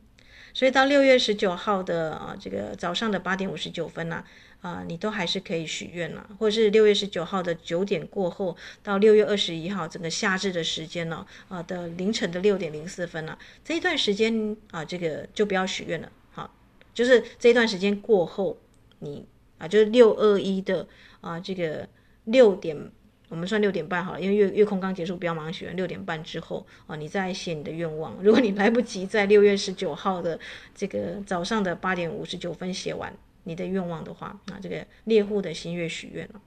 [0.56, 4.24] 所以到六月十九号的啊，这个早上的八点五十九分呢、
[4.62, 4.82] 啊。
[4.88, 16.50] 你都还是可以许愿了，或者是六月十九号的九点过后到六月二十一号整个夏至的时间呢，啊的凌晨的六点零四分了，这一段时间啊，这个就不要许愿了，好，
[16.94, 18.56] 就是这一段时间过后，
[19.00, 19.26] 你
[19.58, 20.88] 啊就是六二一的
[21.20, 21.86] 啊这个
[22.24, 22.90] 六点，
[23.28, 30.38] 我们算六点半好了，因为月月空刚结束，不要马上许愿，六点半之后啊，你再写你的愿望，如果你来不及在六月十九号的
[30.74, 33.12] 这个早上的八点五十九分写完。
[33.48, 36.40] 你的愿望的话，那这个猎户的新月许愿了。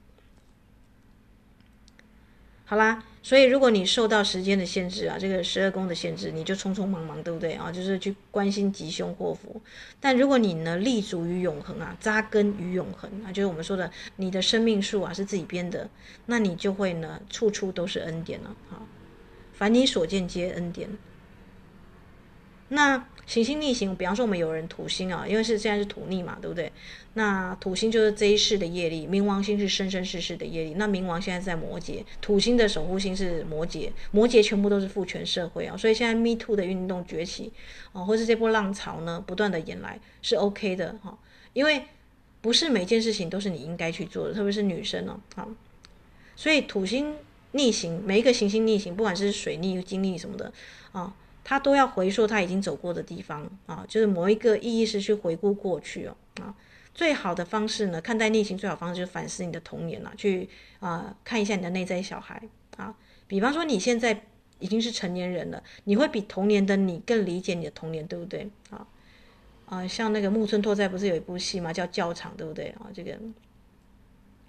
[2.66, 7.70] 好啦，所以如果你受到时间的限制啊，这个十二宫的限制，你就匆匆忙忙，对不对啊？
[7.70, 9.60] 就是去关心吉凶祸福。
[10.00, 15.88] 但如果你呢立足于永恒啊，扎根于永恒啊，就是我们说的你的生命数啊是自己编的，
[16.26, 18.80] 那你就会呢处处都是恩典了啊。
[19.52, 20.88] 凡你所见皆恩典。
[22.68, 26.72] 那行星逆行，比方说我们有人土星啊，因为是现在是土逆嘛，对不对？
[27.14, 30.74] 那土星就是这一世的业力，冥王星是生生世世的业力。
[30.74, 37.52] 那冥王现在在摩羯，土星的守护星是摩羯，摩羯全部都是父权社会啊，所以现在 Me Too 的运动崛起
[37.92, 41.16] 啊，或是这波浪潮呢不断的演来是 OK 的哈，
[41.52, 41.84] 因为
[42.40, 45.48] 不是每件事情都是你应该去做的，特别是女生哦，好，
[46.34, 47.14] 所以土星
[47.52, 50.52] 逆行，每一个行星逆行，不管是水逆、金逆什么的
[50.90, 51.14] 啊。
[51.50, 56.54] 他都要回溯他已经走过的地方啊，就是某一个意义是去回顾过去哦啊。
[56.94, 62.40] 最好的方式呢，看待逆行最好方式就是反思你的童年啊，去啊看一下你的内在小孩
[62.76, 62.94] 啊。
[63.26, 64.22] 比方说你现在
[64.60, 68.86] 已经是成年人了，你会比童年的你更理解你的童年，对不对啊？
[69.66, 72.86] 啊，像那个木村拓哉不是有一部戏吗，叫《教场》，对不对啊？
[72.94, 73.18] 这个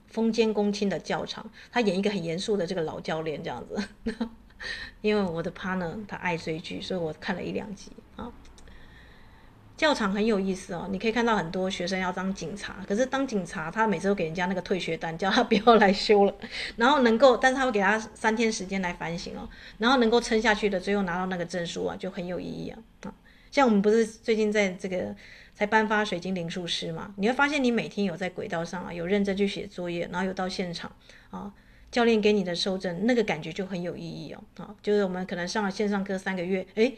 [0.06, 4.14] 丰间公亲的教场，他演一个很严肃的这个老教练这样子。
[5.02, 8.32] 因为我的 partner 他爱追剧，所以我看了一两集啊。
[9.78, 16.36] 教场很有意思哦，你可以看到很多学生要当警察，可是当警察他每次都给人家那个退学单，叫他不要来修了。
[16.78, 19.50] 然后能够，但是他会给他三天时间来反省哦。
[19.80, 22.78] 然后能够撑下去的，最后拿到那个证书啊，就很有意义啊。
[23.06, 23.14] 啊，
[23.50, 25.16] 像我们不是最近在这个
[25.56, 27.12] 才颁发水晶灵术师嘛？
[27.18, 30.92] 你会发现你每天有在轨道上啊，有认真去写作业，然后有到现场
[31.32, 31.52] 啊。
[31.92, 34.42] 教练给你的收证，那个感觉就很有意义哦。
[34.58, 36.96] 啊，就是我们可能上了线上课三个月，诶，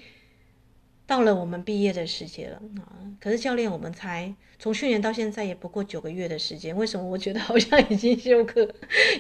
[1.08, 2.94] 到了我们毕业的时间了啊。
[3.20, 8.70] 可是教练，我们才从去年到现在也不过九个月的时间，为什么我觉得好像已经休课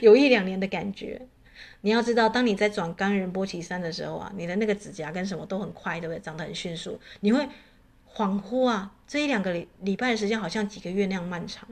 [0.01, 1.21] 有一两年的感觉？
[1.81, 6.19] 你要知道，当你在转冈仁波齐山的时候啊，你的那个指甲跟什么都很快，对不对？
[6.19, 7.47] 长得很迅速，你会
[8.13, 11.67] 恍惚啊，这一两个礼礼拜的时间好像几个月那样漫长。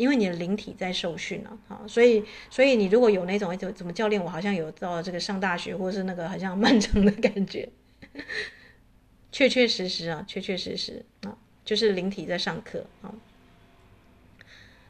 [0.00, 7.68] 因为你的灵体在受训了啊，所以所以你如果有那种怎怎么教练，我好像有到这个上大学，或者是那个好像漫长的感觉，
[9.30, 11.36] 确确实实啊，确确实实啊，
[11.66, 13.12] 就是灵体在上课啊。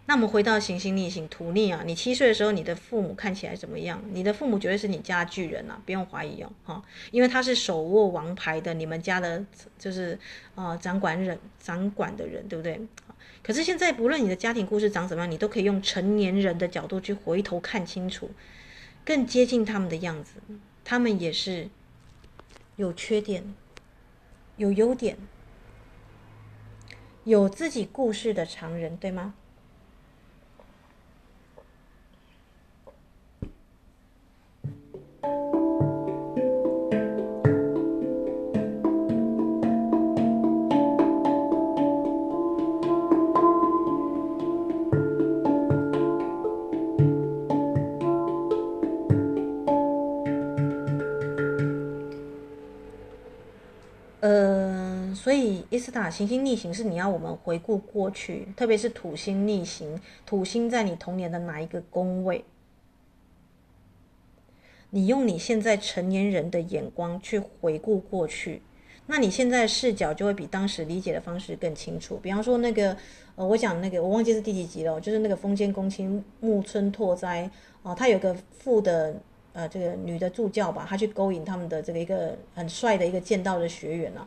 [0.07, 4.01] 那我们回到行星逆行土逆啊，你七岁的时候，你的父母看起来怎么样？
[4.13, 9.45] 你的父母绝对是你家巨人啊，不用怀疑哦，哈，因为他是手握王牌的，你们家的
[9.77, 10.17] 就是
[10.55, 12.81] 啊掌管人掌管的人，对不对？
[13.43, 18.31] 可是现在不论你的家庭故事长怎么样，你都可以用成年人的角度去回头看清楚，
[19.05, 20.35] 更接近他们的样子。
[20.85, 21.69] 他们也是
[22.77, 23.55] 有缺点，
[24.57, 25.17] 有优点，
[27.25, 29.35] 有自己故事的常人，对吗？
[55.23, 62.43] 所以伊斯塔行星逆行是你要我们回顾过去，特别是土星逆行，土星在你童年的哪一个宫位？
[64.89, 68.63] 你用你现在成年人的眼光去回顾过去，
[69.09, 72.19] 那你现在视角就会比当时理解的方式更清楚。
[72.23, 72.97] 比方说那个，
[73.37, 77.51] 呃，我讲那个，我忘记是第几集了，就是那个丰间公亲木村拓哉
[77.83, 79.15] 哦，他有个副的
[79.53, 84.27] 呃这个女的助教吧，他去勾引他们的这个一个很帅的一个剑道的学员啊。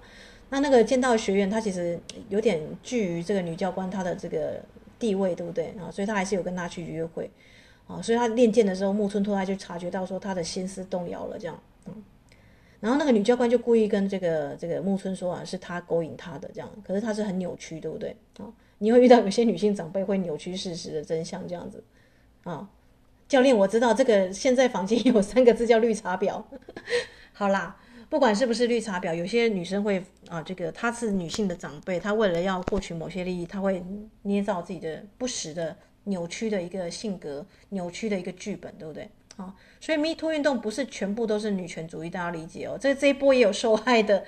[0.54, 4.62] 那那个剑道学院他其实有点惧于这个女教官她的这个
[5.00, 5.89] 地位，对不对啊？
[5.89, 7.30] 所以他还是有跟她去约会。
[7.86, 11.94] 啊，所以他练剑的时候，木村拓哉就察觉到说他的心思动摇了，这样，嗯，
[12.80, 18.16] 然后那个女教官就故意跟这个这个木村说啊，是他勾引他的这样，可是他是很扭曲，对不对？
[18.38, 21.84] 啊，你会遇到有些女性长辈会扭曲事实的真相这样子，
[22.44, 22.70] 啊，
[23.28, 26.42] 教练我知道这个现在房间有三个字叫绿茶婊，
[27.34, 27.76] 好啦，
[28.13, 33.84] 不管是不是绿茶婊，有些女生会啊，这个她是女性的长辈，她为了要获取某些利益，她会
[34.21, 35.76] 捏造自己的不实的。
[36.04, 39.10] 扭曲的一个性格，扭曲的一个剧本，对不对？
[39.38, 42.78] 啊，所以 Me Too 运动不是全部都是女权主义，大家理解哦。
[42.80, 44.23] 这这一波也有受害的，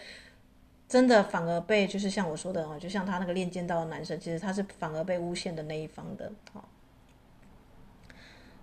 [0.88, 6.32] 真的反而被就是像我说的啊，就像他那个练剑道的男生，其实他是反而被诬陷的那一方的。
[6.52, 6.68] 好，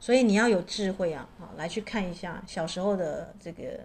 [0.00, 3.78] 所以你要有智慧啊，啊，来去看一下小时候的这个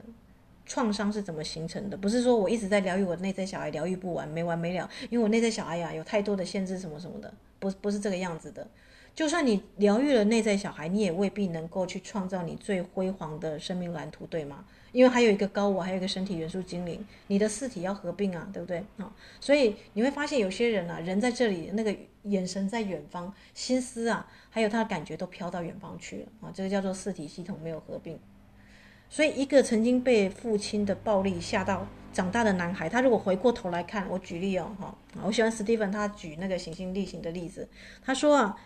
[0.68, 1.98] 创伤是怎么形成的。
[1.98, 8.68] 不是说我一直在疗愈我内在小孩，疗愈不完，没完没了，因为我内在小孩呀有太多的限制，什么什么的，不不是这个样子的。
[9.16, 14.64] 就算你疗愈了内在小孩，你也未必能够去创造你最辉煌的生命蓝图，对吗？
[14.92, 19.12] 因为还有一个高我，还有一个身体元素精灵，你的四体要合并啊，对不对啊？
[19.40, 28.20] 所以你会发现有些人啊，人在这里，那个眼神在远方，心思啊，还有他的感觉都飘到远方去了啊，这个叫做四体系统没有合并。
[29.10, 37.68] 所以一个曾经被父亲的暴力吓到长大的男孩，他如果回过头来看，我举例哦，哈，我喜欢史蒂芬他举那个行星逆行的例子，
[38.04, 38.58] 他说啊。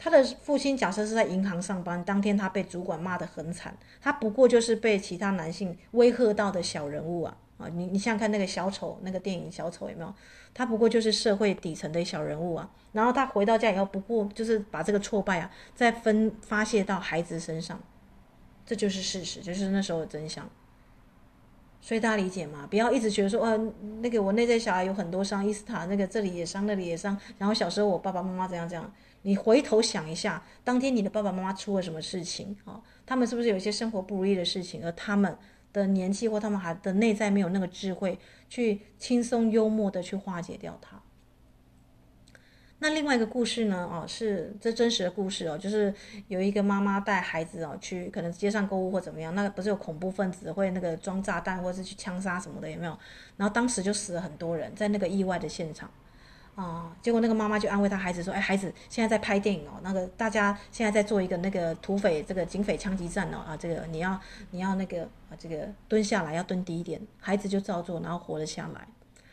[0.00, 7.66] 他的父亲假设是在银行上班，当天他被主管骂得很惨，他不过就是被其他男性威吓到的小人物啊啊！
[7.74, 10.14] 你你想想看那个小丑那个电影小丑有没有？
[10.54, 12.70] 他不过就是社会底层的小人物啊。
[12.92, 17.80] 然后他回到家以后，不过就是把这个挫败啊再分发泄到孩子身上，
[18.68, 20.46] 这就是事实，就是那时候的真相。
[21.80, 22.66] 所以大家理解吗？
[22.68, 23.56] 不要一直觉得说，呃，
[24.02, 28.92] 那个我内在小孩有很多伤，伊斯塔那个这里也伤，那里也伤，然后小时候我爸爸妈妈怎样怎样。
[29.22, 32.78] 你回头想一下，当天你的爸爸妈妈出了什么事情啊？
[33.06, 34.84] 他们是不是有一些生活不如意的事情？
[34.84, 35.34] 而他们
[35.72, 38.18] 的年纪或他们还的内在没有那个智慧，
[38.50, 41.00] 去轻松幽默的去化解掉它。
[42.80, 43.88] 那另外一个故事呢？
[43.90, 45.92] 哦，是这真实的故事哦，就是
[46.28, 52.98] 有一个妈妈带孩子哦去可能街上购物或怎么样，那个不是有恐怖分子会那个装炸弹或是去枪杀什么的有没有？
[53.36, 55.90] 然后当时就死了很多人在那个意外的现场。
[56.54, 68.88] 啊、结果那个妈妈就安慰他孩子说：“哎，孩子，现在在拍电影哦，那个大家现在在做一个那个土匪这个警匪枪击战哦啊，这个你要你要那个啊这个蹲下来要蹲低一点。”孩子就照做，然后活了下来。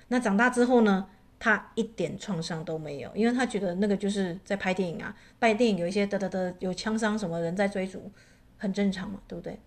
[0.10, 1.08] 那长大之后呢，
[1.40, 8.12] 他一点创伤都没有，因为他觉得那个就是在拍电影啊，拍电影有一些得得得有枪伤什么人在追逐，
[8.58, 9.60] 很正常嘛，对不对？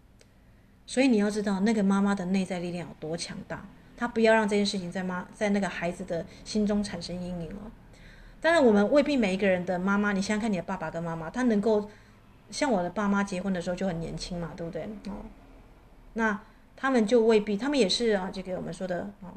[0.87, 3.67] 所以你要知道那个妈妈的内在力量有多强大。
[3.97, 7.69] 他不要让这件事情在妈在那个孩子的心中产生阴影哦。
[8.41, 11.91] 当然，我们未必每一个人的妈妈，你想想看，你的爸爸跟妈妈，他能够
[12.49, 14.85] 像我的爸妈结婚的时候就很年轻嘛，对不对？
[15.09, 15.27] 哦，
[16.13, 16.41] 那
[16.77, 19.35] 他们就未必，他们也是啊，这个我们说的啊，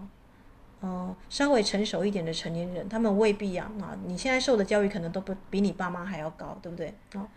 [0.82, 6.94] 呃，稍微成熟一点的成年人，他们未必啊啊，你现在受的教育可能都不比你爸妈还要高，对不对？
[7.15, 7.28] 哦。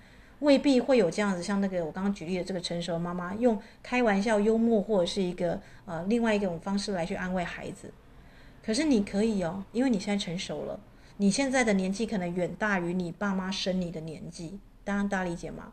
[0.40, 7.90] 未必会有这样子，像那个我刚刚举例的这个成熟妈妈，用开玩笑、幽默或者是一个呃另外一种方式来去安慰孩子。
[8.62, 10.78] 可是你可以哦，因为你现在成熟了，
[11.18, 15.72] 你现在的年纪可能远大于你爸妈生你的年纪，当然大家理解吗？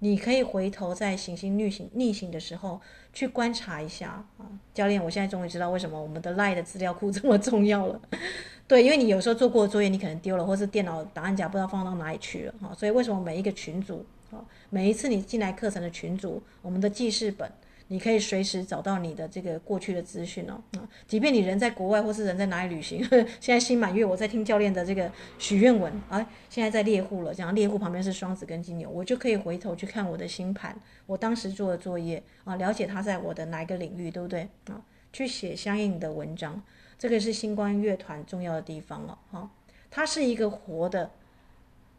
[0.00, 2.80] 你可以回头在行星逆行逆行的时候
[3.12, 8.00] 去观察一下啊，教练，我现在终于知道为什么我们的 l i e 的资料库这么重要了。
[8.68, 12.74] 对，因为你有时候做过的作业，你可能丢了，或是电脑答案夹不知道放到哪里去了哈。
[12.76, 17.50] 所以为什么每一个群组啊，每一次你进来课程的群组，我们的记事本，
[17.88, 20.88] 你可以随时找到你的这个过去的资讯哦啊。
[21.06, 23.02] 即便你人在国外，或是人在哪里旅行，
[23.40, 26.18] 现在新满月，我在听教练的这个许愿文啊，
[26.48, 34.82] 现在在猎户了，这样猎户旁边是双子跟金牛，我就可以回头去看我的星盘，我当时做的作业啊，了解他在我的哪一个领域，对不对啊？
[35.12, 36.62] 去写相应的文章。
[36.98, 39.50] 这个是星光乐团重要的地方了，哈，
[39.90, 41.10] 它是一个活的，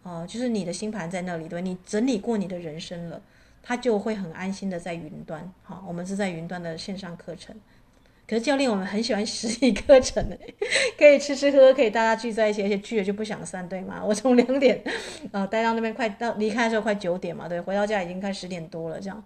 [0.02, 3.22] 哦，就是你的星盘在那里，对，你整理过你的人生了，
[3.68, 7.53] 他就会很安心的在云端，好，我们是在云端的线上课程，
[8.26, 10.39] 可是教练，我们很喜欢实体课程的，
[10.97, 14.01] 可以吃吃喝喝，可以大家聚在一起，而且聚了就不想散，对吗？
[14.07, 14.82] 我从两点，
[15.34, 19.22] 呃，待到那边快到离开的时候快九点嘛，对，回到家已经快十点多了，这样。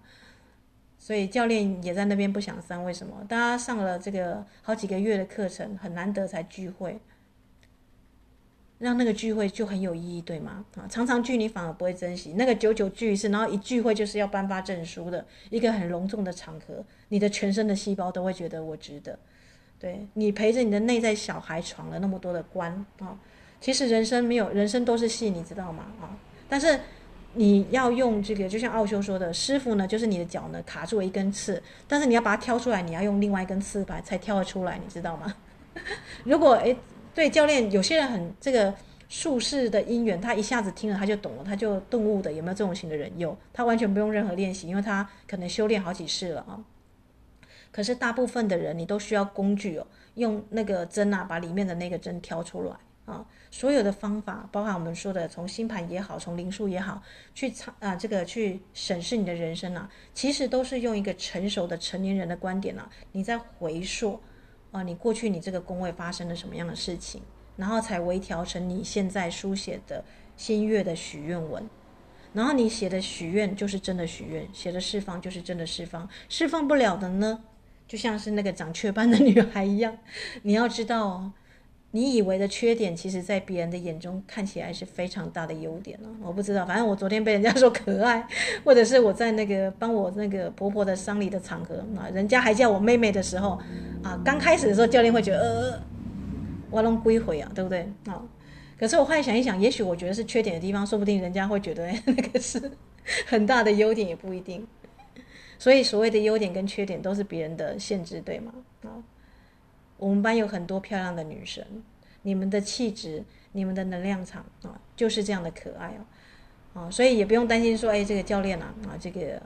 [0.98, 3.24] 所以教练也在那边不想散，为什么？
[3.28, 6.98] 大家上了这个好几个月的课程，很难得才聚会。
[8.82, 10.64] 让那个聚会就很有意义，对吗？
[10.74, 12.32] 啊，常常聚你反而不会珍惜。
[12.32, 19.16] 那个久久聚一次，然后一聚会就是要颁发证书的一个很隆重的场合，你的全身的细胞都会觉得我值得。
[19.78, 23.16] 对，你陪着你的内在小孩闯了那么多的关啊，
[23.60, 25.84] 其实人生没有，人生都是戏，你知道吗？
[26.00, 26.18] 啊，
[26.48, 26.80] 但是
[27.34, 35.32] 你要用这个，就像奥修说的，师傅呢，就是你的脚呢卡住了一根刺，但是你要把它挑出来，你要用另外一根刺把才挑得出来，你知道吗？
[36.24, 36.76] 如果诶。
[37.14, 38.74] 对教练，有些人很这个
[39.08, 42.32] 术士的因缘，他一下子听了他就懂了，他就顿悟的。
[42.32, 43.12] 有没有这种型的人？
[43.18, 46.64] 有，他完全不用任何练习，因为他可能修炼好几世了啊。
[47.70, 53.26] 可是大部分的人，你都需要工具哦，用那个针啊，把里面的那个针挑出来啊。
[53.50, 57.02] 所有的方法，包含我们说的从星盘也好，从灵数也好，
[57.34, 64.18] 去查啊这个去审视你的人生啊，其实都是用一个成熟的成年人的观点啊，你在回溯。
[64.72, 67.22] 啊，你过去你这个宫位发生了什么样的事情，
[67.56, 70.04] 然后才微调成你现在书写的
[70.36, 71.68] 新月的许愿文，
[72.32, 77.44] 然后你写的许愿就是真的许愿，写的释放就是真的释放，释放不了的呢，
[77.86, 79.96] 就像是那个长雀斑的女孩一样，
[80.42, 81.32] 你要知道哦。
[81.94, 86.08] 你以为的缺点，其实在别人的眼中看起来是非常大的优点了。
[86.22, 88.26] 我不知道，反正我昨天被人家说可爱，
[88.64, 93.58] 或者是我在那个帮我那个婆婆的丧礼的场合啊，人家还叫我妹妹的时候，
[94.02, 95.82] 啊，刚开始的时候教练会觉得呃，
[96.70, 97.80] 我弄归回啊，对不对？
[98.06, 98.22] 啊，
[98.78, 102.72] 可是我后来想一想，也许我觉得是缺点的地方，说不定人家会觉得那个是
[103.28, 104.66] 很大的优点，也不一定。
[105.58, 108.52] 所以所谓的优点跟缺点都是别人的限制，对吗？
[108.84, 108.96] 啊。
[110.02, 111.64] 我们班有很多漂亮的女生，
[112.22, 113.22] 你们的气质、
[113.52, 115.94] 你们的能量场啊，就是这样的可爱
[116.74, 119.40] 哦，啊，所以也不用担心说，哎，这个教练啊，啊，这个，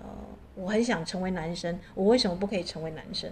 [0.54, 3.30] 我很想成为男生，我为什么不可以成为男生？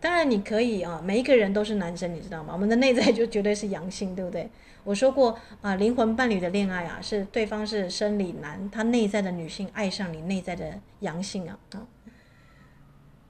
[0.00, 2.54] 当然你可以啊，每一个人都是男生，你知道吗？
[2.54, 4.48] 我们的内在就绝对是阳性，对不对？
[4.82, 11.86] 我说过啊，灵魂伴侣的恋爱啊，是对方是生理男，他内在的女性爱上你内在的阳性啊，啊。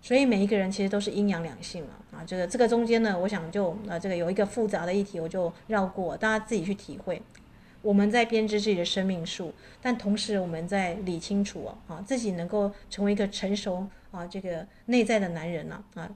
[0.07, 7.21] 所以每一个人其实都是阴阳两性了啊，这个这个中间呢，我想就啊这个有一个复杂的议题，我就绕过，大家自己去体会。
[7.83, 9.53] 我们在编织自己的生命树，
[9.83, 16.11] 但同时我们在理清楚啊，啊自己能够成为一个成熟啊这个内在的男人呢啊，啊，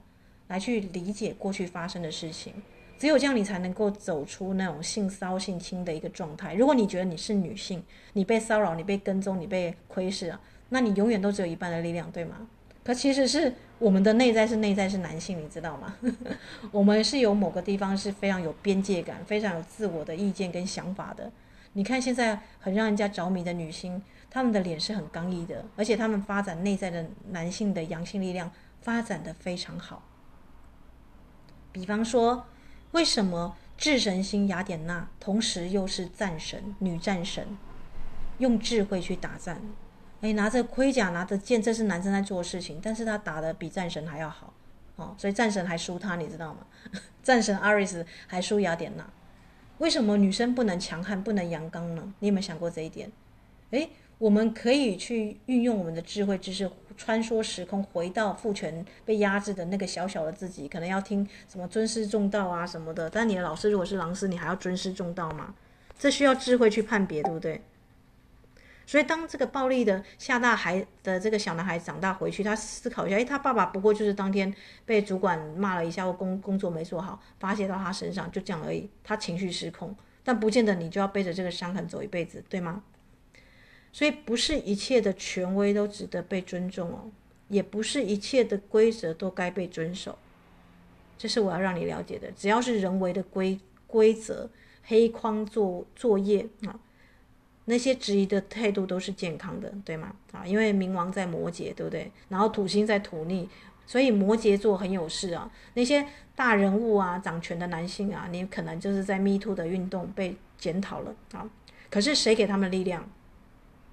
[0.47, 2.53] 来去理解过去发生的事情。
[2.97, 6.53] 只有这样，你才能够走出那种性骚性侵的一个状态。
[6.53, 7.83] 如果你觉得你是女性，
[8.13, 10.39] 你被骚扰，你被跟踪，你被窥视啊，
[10.69, 12.47] 那你永远都只有一半的力量，对吗？
[12.83, 15.95] 可其实是我们的内在是内在是男性，你知道吗？
[16.71, 21.31] 我们是有某个地方是非常有边界感、非常有自我的意见跟想法的。
[21.73, 28.51] 你看现在很让人家着迷的女星，她们的脸是很刚毅的，而且她们发展内在的男性的阳性力量
[28.83, 30.03] 发展得非常好。
[31.71, 32.45] 比方说，
[32.91, 37.57] 为什么智神星雅典娜同时又是战神、女战神，
[38.37, 39.59] 用智慧去打战？
[40.21, 44.53] 哎，拿着盔甲，拿着剑，这是男生在做事情，但是他打得比战神还要好，
[44.95, 46.59] 哦，所以战神还输他，你知道吗？
[47.23, 49.09] 战神阿瑞斯还输雅典娜，
[49.79, 52.13] 为什么女生不能强悍，不能阳刚呢？
[52.19, 53.11] 你有没有想过这一点？
[53.71, 65.55] 哎，我们可以去运用我们的智慧知识，穿梭时空，回到父权被压制的那个小小的自己，可能要听什么尊师重道啊什么的，但你的老师如果是狼师，你还要尊师重道吗？
[65.97, 67.61] 这需要智慧去判别，对不对？
[68.91, 74.53] 所以，当这个暴力的下大孩的这个小男孩长大回去，他思考一下，诶，他爸爸不过就是当天
[74.85, 78.89] 被主管骂了一下，或工工作没做好，发泄到他身上，就这样而已。
[79.01, 82.83] 他情绪失控，但不见得你就要背着这个伤痕走一辈子，对吗？
[83.93, 87.09] 所以，不是一切的权威都值得被尊重哦，
[87.47, 90.17] 也不是一切的规则都该被遵守。
[91.17, 92.29] 这是我要让你了解的。
[92.33, 94.49] 只要是人为的规规则、
[94.83, 96.77] 黑框作作业啊。
[97.71, 100.13] 那些质疑的态度都是健康的，对吗？
[100.33, 102.11] 啊，因为冥王在摩羯，对不对？
[102.27, 103.47] 然后土星在土逆，
[103.87, 105.49] 所以摩羯座很有事啊。
[105.75, 106.05] 那些
[106.35, 111.49] 大人物啊，掌权的男性啊，你可能就是在 Me Too 的运动被检讨了啊。
[111.89, 113.09] 可是谁给他们力量？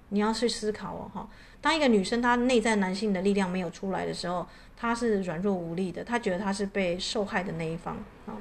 [0.09, 1.29] 你要去思考哦，哈。
[1.61, 8.35] 当一个女生她内在男性的力量没有出来的时候，她是软弱无力的，她觉得她是被受害的那一方啊。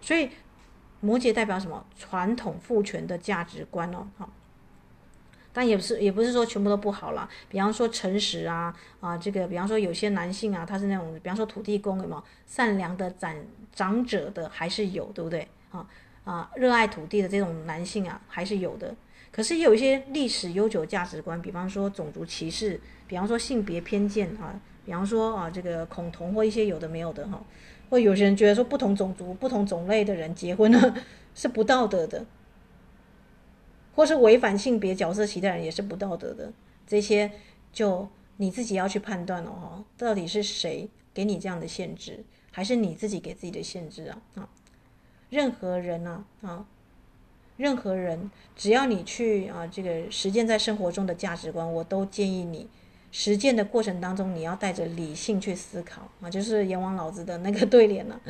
[0.00, 0.30] 所以
[1.00, 1.84] 摩羯代表什么？
[1.98, 4.28] 传统父权的价值观哦，哈。
[5.56, 7.26] 但也不是也不是说全部都不好啦。
[7.48, 13.34] 比方说诚实啊啊，这个比方说有些男性啊，他是那种比方说土地公有没有善良的长
[13.72, 15.86] 长者的还是有，对不对啊
[16.24, 16.50] 啊？
[16.56, 18.94] 热爱土地的这种男性啊还是有的。
[19.32, 27.42] 可是也有一些历史悠久价值观，比方说种族歧视，比方说性别偏见啊，比方说啊这个恐同或一些有的没有的哈。
[27.88, 30.94] 或有些人觉得说，不同种族、不同种类的人结婚呢
[31.36, 32.26] 是不道德的，
[33.96, 36.52] 或是违反性别角色期待人也是不道德的。
[36.86, 37.32] 这些
[37.72, 42.22] 就你自己要去判断了哈，到底是谁给你这样的限制，
[42.52, 44.22] 还是你自己给自己的限制啊？
[44.36, 44.48] 啊，
[45.30, 46.66] 任何人啊啊，
[47.56, 52.68] 任何人只要你去啊这个实践在生活中的价值观，我都建议你。
[53.18, 58.20] 实践的过程当中，你要带着理性去思考啊，就是阎王老子的那个对联了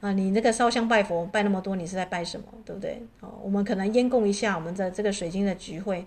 [0.00, 0.12] 啊。
[0.12, 2.46] 你那个烧香拜佛拜那么多，你是在拜什么？
[2.62, 3.02] 对不对？
[3.20, 6.04] 哦，我们可能烟供一下，我们的这个水晶的聚会，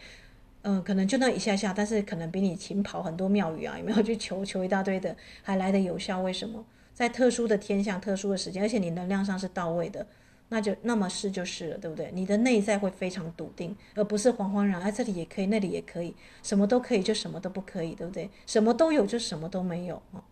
[0.62, 6.22] 嗯、可能就那一下下，但是可能比你勤跑很多庙宇啊，有没有 去求求一大堆的，还来得有效？
[6.22, 6.64] 为什么？
[6.94, 10.06] 在特殊的天象、特殊的时间，而且你能量上是到位的。
[10.50, 12.10] 那就那么是就是了，对不对？
[12.14, 14.82] 你的内在会非常笃定，而不是惶惶然。
[14.82, 18.30] 哎，这里也可以，那里也可以，什么都可以，就什么都不可以，对不对？
[18.46, 20.24] 什么都有，就什么都没有啊。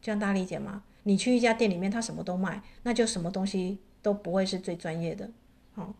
[0.00, 0.82] 这样大家理解吗？
[1.02, 5.28] 你去一家店里面，他什么都卖，那就什么东西都不会是最专业的。
[5.74, 5.94] 好，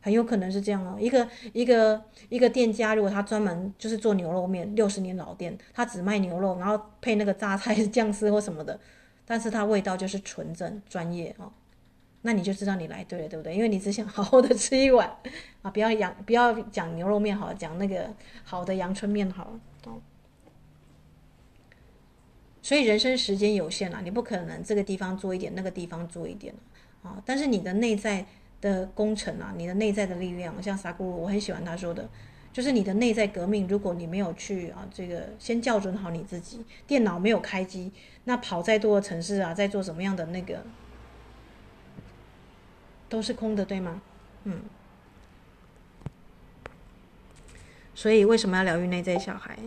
[0.00, 0.96] 很有可能是这样哦。
[0.98, 8.80] 一个一个一个店家，如果他专门就是做牛肉面，六十年老店，他只卖牛肉，然后配那个榨菜酱丝或什么的，
[9.26, 11.52] 但是它味道就是纯正专业啊。
[12.22, 13.54] 那你就知道你来对了，对不对？
[13.54, 15.10] 因为你只想好好的吃一碗
[15.62, 18.14] 啊，不要讲不要讲牛肉面好，讲那个
[18.44, 20.00] 好的阳春面好了哦。
[22.60, 26.54] 所以人生时间有限啊，你不可能这个地方做一点，那个地方做一点
[27.02, 27.22] 啊。
[27.24, 28.26] 但是你的内在
[28.60, 32.06] 的工程啊，你的内在的力量，像萨古鲁，我很喜欢他说的，
[32.52, 37.90] 就是你的内在革命，如果你没有去啊，这个先校准好你自己，电脑没有开机，
[38.24, 40.62] 那跑再多的城市啊，在做什么样的那个。
[43.10, 44.00] 都是空的，对吗？
[44.44, 44.62] 嗯。
[47.94, 49.58] 所以为什么要疗愈内在小孩？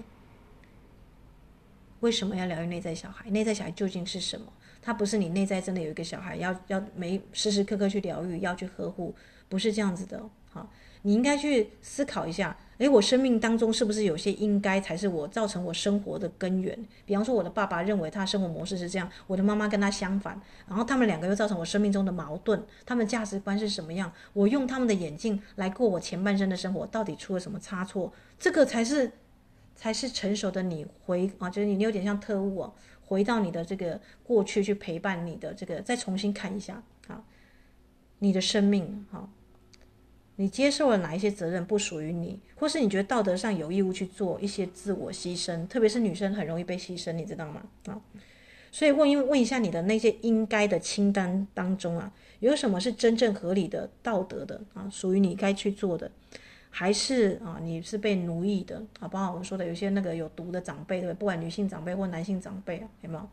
[2.00, 3.30] 为什么要疗愈内在小孩？
[3.30, 4.52] 内在小孩究竟是什么？
[4.82, 9.16] 他不是你内在真的有一个小孩，要要没时时刻刻去疗愈，要去呵护，
[9.48, 10.22] 不是这样子的。
[10.50, 10.70] 好，
[11.04, 12.58] 你应该去思考一下。
[12.80, 16.78] 诶，我生命当中是不是有些应该才是我造成我生活的根源？
[17.06, 22.62] 比方说，我的爸爸认为他生活模式是这样，我的妈妈跟他相反，然后他们两个又造成我生命中的矛盾。
[22.84, 24.12] 他们价值观是什么样？
[24.34, 28.12] 我用他们的眼镜来过我前半生的生活，到底出了什么差错？
[28.40, 29.12] 这个才是
[29.76, 32.74] 才是成熟的你回啊，就是你有点像特务啊，
[33.06, 37.24] 回到你的这个过去去陪伴你的这个，再重新看一下啊，
[38.20, 39.30] 你的生命哈。
[40.44, 47.64] 你接受了哪一些责任不属于你，或是你觉得道德上有义务去做一些自我牺牲，特别是女生很容易被牺牲，你知道吗？
[47.86, 47.96] 啊，
[48.70, 56.12] 所以问一问一下你的那些应该的清单当中啊，有什么是真正合理的、道德的啊，属于你该去做的，
[56.70, 59.08] 还是啊你是被奴役的啊？
[59.08, 61.20] 包括我们说的有些那个有毒的长辈，对不对？
[61.20, 63.30] 不管女性长辈或男性长辈啊，有没有？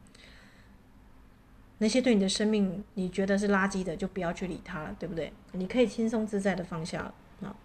[1.83, 5.33] 那些对你的生命你觉得是垃圾的，就不要去理它了，对不对？
[5.53, 7.57] 你可以轻松自在的放下了啊。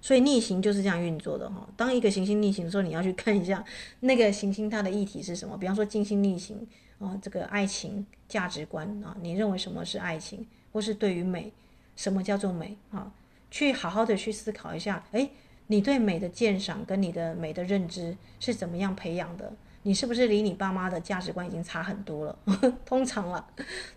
[0.00, 1.68] 所以逆行就是这样运作的哈。
[1.76, 3.64] 当一个行星逆行的时候，你要去看一下
[4.00, 5.58] 那个行星它的议题是什么。
[5.58, 6.64] 比方说金星逆行
[7.00, 11.52] 啊，这个爱情价值观啊，你认为什么是爱情，或是对于美，
[11.96, 13.12] 什么叫做美啊？
[13.50, 15.30] 去好好的去思考一下，诶，
[15.66, 19.52] 你对美的鉴赏跟你的美的认知是怎么样培养的？
[19.84, 22.38] 你是不是离你爸妈的价值观已经差很多了？
[22.86, 23.44] 通常了，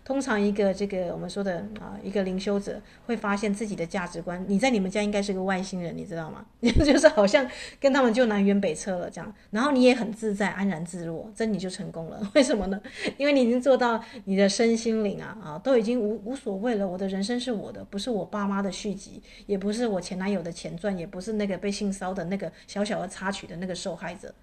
[0.04, 6.44] 通常一个这个我们说的啊，一个灵修者会发现自己的价值观，你在你们家应该是个外星人，你知道吗？
[6.60, 9.34] 就是好像跟他们就南辕北辙了这样。
[9.50, 12.20] 然后你也很自在、安然自若，这你就成功了。
[12.34, 12.80] 为什么呢？
[13.16, 16.86] 因为你已经做到你的身心灵啊啊，都已经无无所谓了。
[16.86, 24.34] 我的人生是我的，不是我爸妈的续集，也不是我前男友的前传，也不是那个被性骚的那个小小的插曲的那个受害者。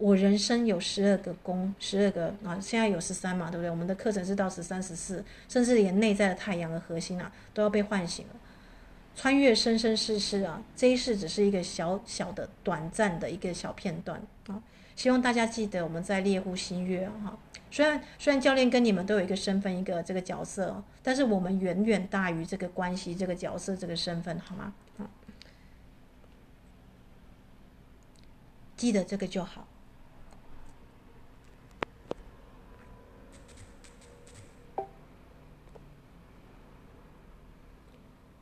[0.00, 3.70] 我人生有十二个宫，十二个啊，现在有十三嘛，对不对？
[3.70, 8.34] 我们的课程是到十三、十四，甚至连内在的太阳的核心啊，都要被唤醒了。
[9.14, 14.62] 穿越生生世世啊，这一世只是一个小小的、短暂的一个小片段啊。
[14.96, 17.38] 希望大家记得我们在猎户新月啊，哈。
[17.70, 24.72] 虽然虽然教练跟你们都有一个身份、一个这个角色，但是我们远远大于这个关系、这个角色、这个身份，好吗？
[24.96, 25.04] 啊，
[28.78, 29.66] 记得这个就好。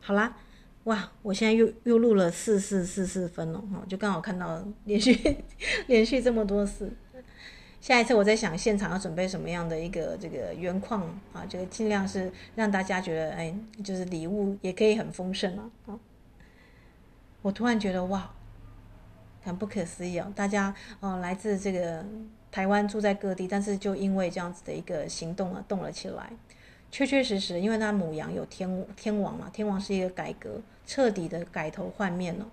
[0.09, 0.35] 好啦，
[0.85, 5.37] 哇，我现在又又录了四四四四分了哈，就刚好看到连续
[5.87, 6.91] 连续这么多次。
[7.79, 11.03] 下一次我在想现场要准备什么样的一个这个原况
[11.35, 13.55] 啊，这个尽量是让大家觉得哎，
[13.85, 15.71] 就是礼物也可以很丰盛啊。
[15.85, 15.99] 啊，
[17.43, 18.31] 我突然觉得哇，
[19.43, 22.03] 很不可思议哦，大家哦来自这个
[22.51, 26.33] 台湾住在各地，但是就因为这样子的一个行动啊，动了起来。
[26.91, 32.47] 确确实实，因为他母羊有天天王嘛，天王是一个改革，彻底的改头换面了。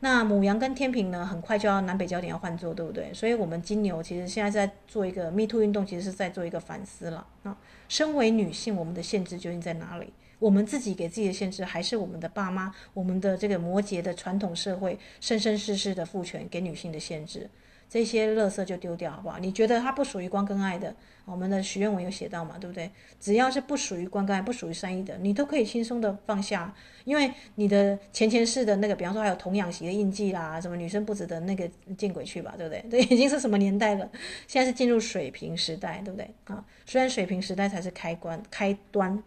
[0.00, 3.12] 那母羊跟天秤呢，很快就要南北焦点要换座，对不对？
[3.14, 7.26] 所以，我们金牛其实现在在做一个 Me Too 运动，其实是在做一个反思了。
[7.42, 7.56] 那，
[7.88, 10.12] 身为女性，我们的限制究竟在哪里？
[10.38, 17.48] 我们自己给自己的限制，还是我们的爸妈、我们的这个摩羯的传统社会生生世世的父权给女性的限制？
[17.88, 19.38] 这些垃圾就丢掉，好不好？
[19.38, 22.90] 你觉得它不属于光跟爱的，我们的许愿文有写到嘛，对不对？
[23.20, 26.74] 只要是不属于光跟爱、不属于善意的，你都可以轻松的放下，
[27.04, 32.84] 因为你的前前世的那个，比方说还有童养媳的印记啦，什么女生不值得那个见鬼去吧，对不对？
[32.90, 34.10] 这 已经是什么年代了？
[34.48, 36.28] 现在是进入水平时代，对不对？
[36.44, 39.22] 啊，虽然水平时代才是开关开端，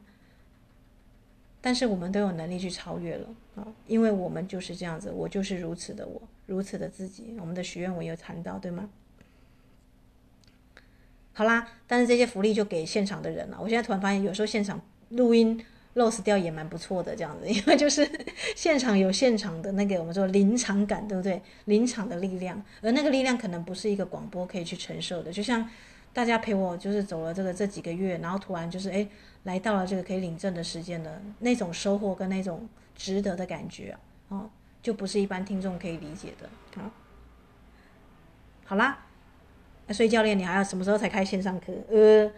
[1.62, 6.22] 但是我们都有能力去超越了啊，因为我们就是这样子，我就是如此的我。
[6.50, 8.90] 如此的自己，我们的许愿文有谈到，对吗？
[11.32, 13.58] 好啦，但是这些福利就给现场的人了。
[13.62, 14.82] 我现在突然发现，有时候现场
[15.12, 15.64] 录音
[15.96, 18.10] loss 掉也蛮不错的，这样子， 因为就是
[18.56, 21.42] 现场有现场的那个我们说临场感，对不对？
[21.66, 25.32] 临场的力量，而那个力量可能不是一个广播可以去承受的。
[25.32, 25.70] 就像
[26.12, 29.08] 大家陪我就是走了这个这几个月，然后突然就是哎
[29.44, 34.50] 来到了这个可以领证的时间的那种收获跟那种值得的感觉啊，哦
[34.82, 36.50] 就不是一般听众可以理解的。
[36.76, 36.90] 好，
[38.66, 39.00] 好啦，
[39.90, 41.74] 所以教练，你还要什么时候才开线上课？
[41.90, 42.32] 呃，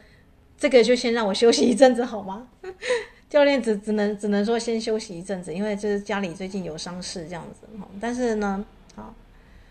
[0.58, 2.48] 这个就先让我休息一阵子好吗？
[3.30, 7.68] 教练只只能只能说先休息一阵子，因为就是家里最近有伤事这样子。
[8.00, 8.66] 但是呢，
[8.96, 9.14] 好，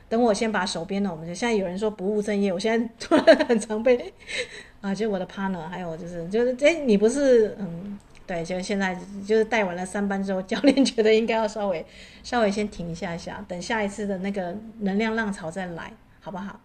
[0.09, 4.14] 等我先把手边的，我们就现在有人说不务正业，我现在突然很常被
[4.81, 7.99] 啊，就我的 partner，还有就是就是哎，你不是嗯。
[8.31, 8.95] 对，就现在
[9.26, 11.85] 就是带完了三班之后，教练觉得应该要稍微
[12.22, 16.61] 稍微先停一下下，等下一次的那个能量浪潮再来，好不好？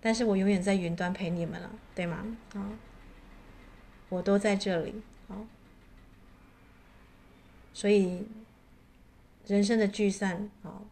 [0.00, 2.26] 但是我永远在云端陪你们了，对吗？
[2.54, 2.72] 啊，
[4.08, 5.46] 我都在这里，好，
[7.72, 8.26] 所以
[9.46, 10.82] 人生的聚散，啊，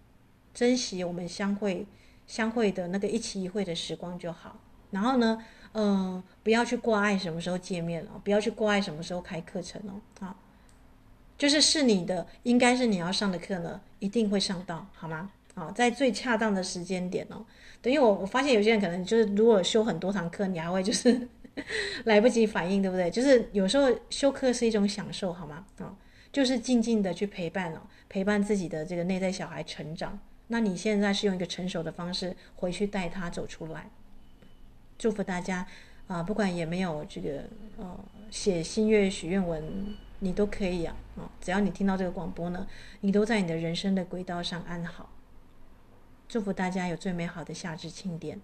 [0.55, 1.85] 珍惜我们相会
[2.29, 4.61] 相会的那个一期一会的时光就好。
[4.95, 10.37] 然后呢，嗯，不要去挂碍什么时候见面了，不要去挂碍什么时候开课程哦，好，
[11.37, 15.31] 就是是你的，应该是你要上的课呢，一定会上到，好吗？
[15.55, 17.45] 好，在最恰当的时间点哦。
[17.83, 21.29] 等于我我发现有些人可能就是如果修很多堂课，你还会就是
[22.05, 23.11] 来不及反应，对不对？
[23.11, 25.67] 就是有时候修课是一种享受，好吗？
[25.79, 25.95] 啊，
[26.33, 30.19] 就是静静的去陪伴哦，陪伴自己的这个内在小孩成长。
[30.49, 33.91] 那你现在是用一个成熟的方式回去带他走出来。
[34.99, 35.67] 祝福大家
[36.07, 36.23] 啊！
[36.23, 37.45] 不管有没有这个
[37.77, 37.99] 呃
[38.31, 41.31] 写心愿许愿文，你都可以啊啊！
[41.41, 42.67] 只要你听到这个广播呢，
[43.01, 45.11] 你都在你的人生的轨道上安好。
[46.29, 48.41] 祝福大家有最美好的夏至庆典，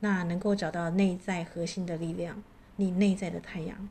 [0.00, 2.42] 那能够找到内在核心的力量，
[2.76, 3.88] 你内在的太阳。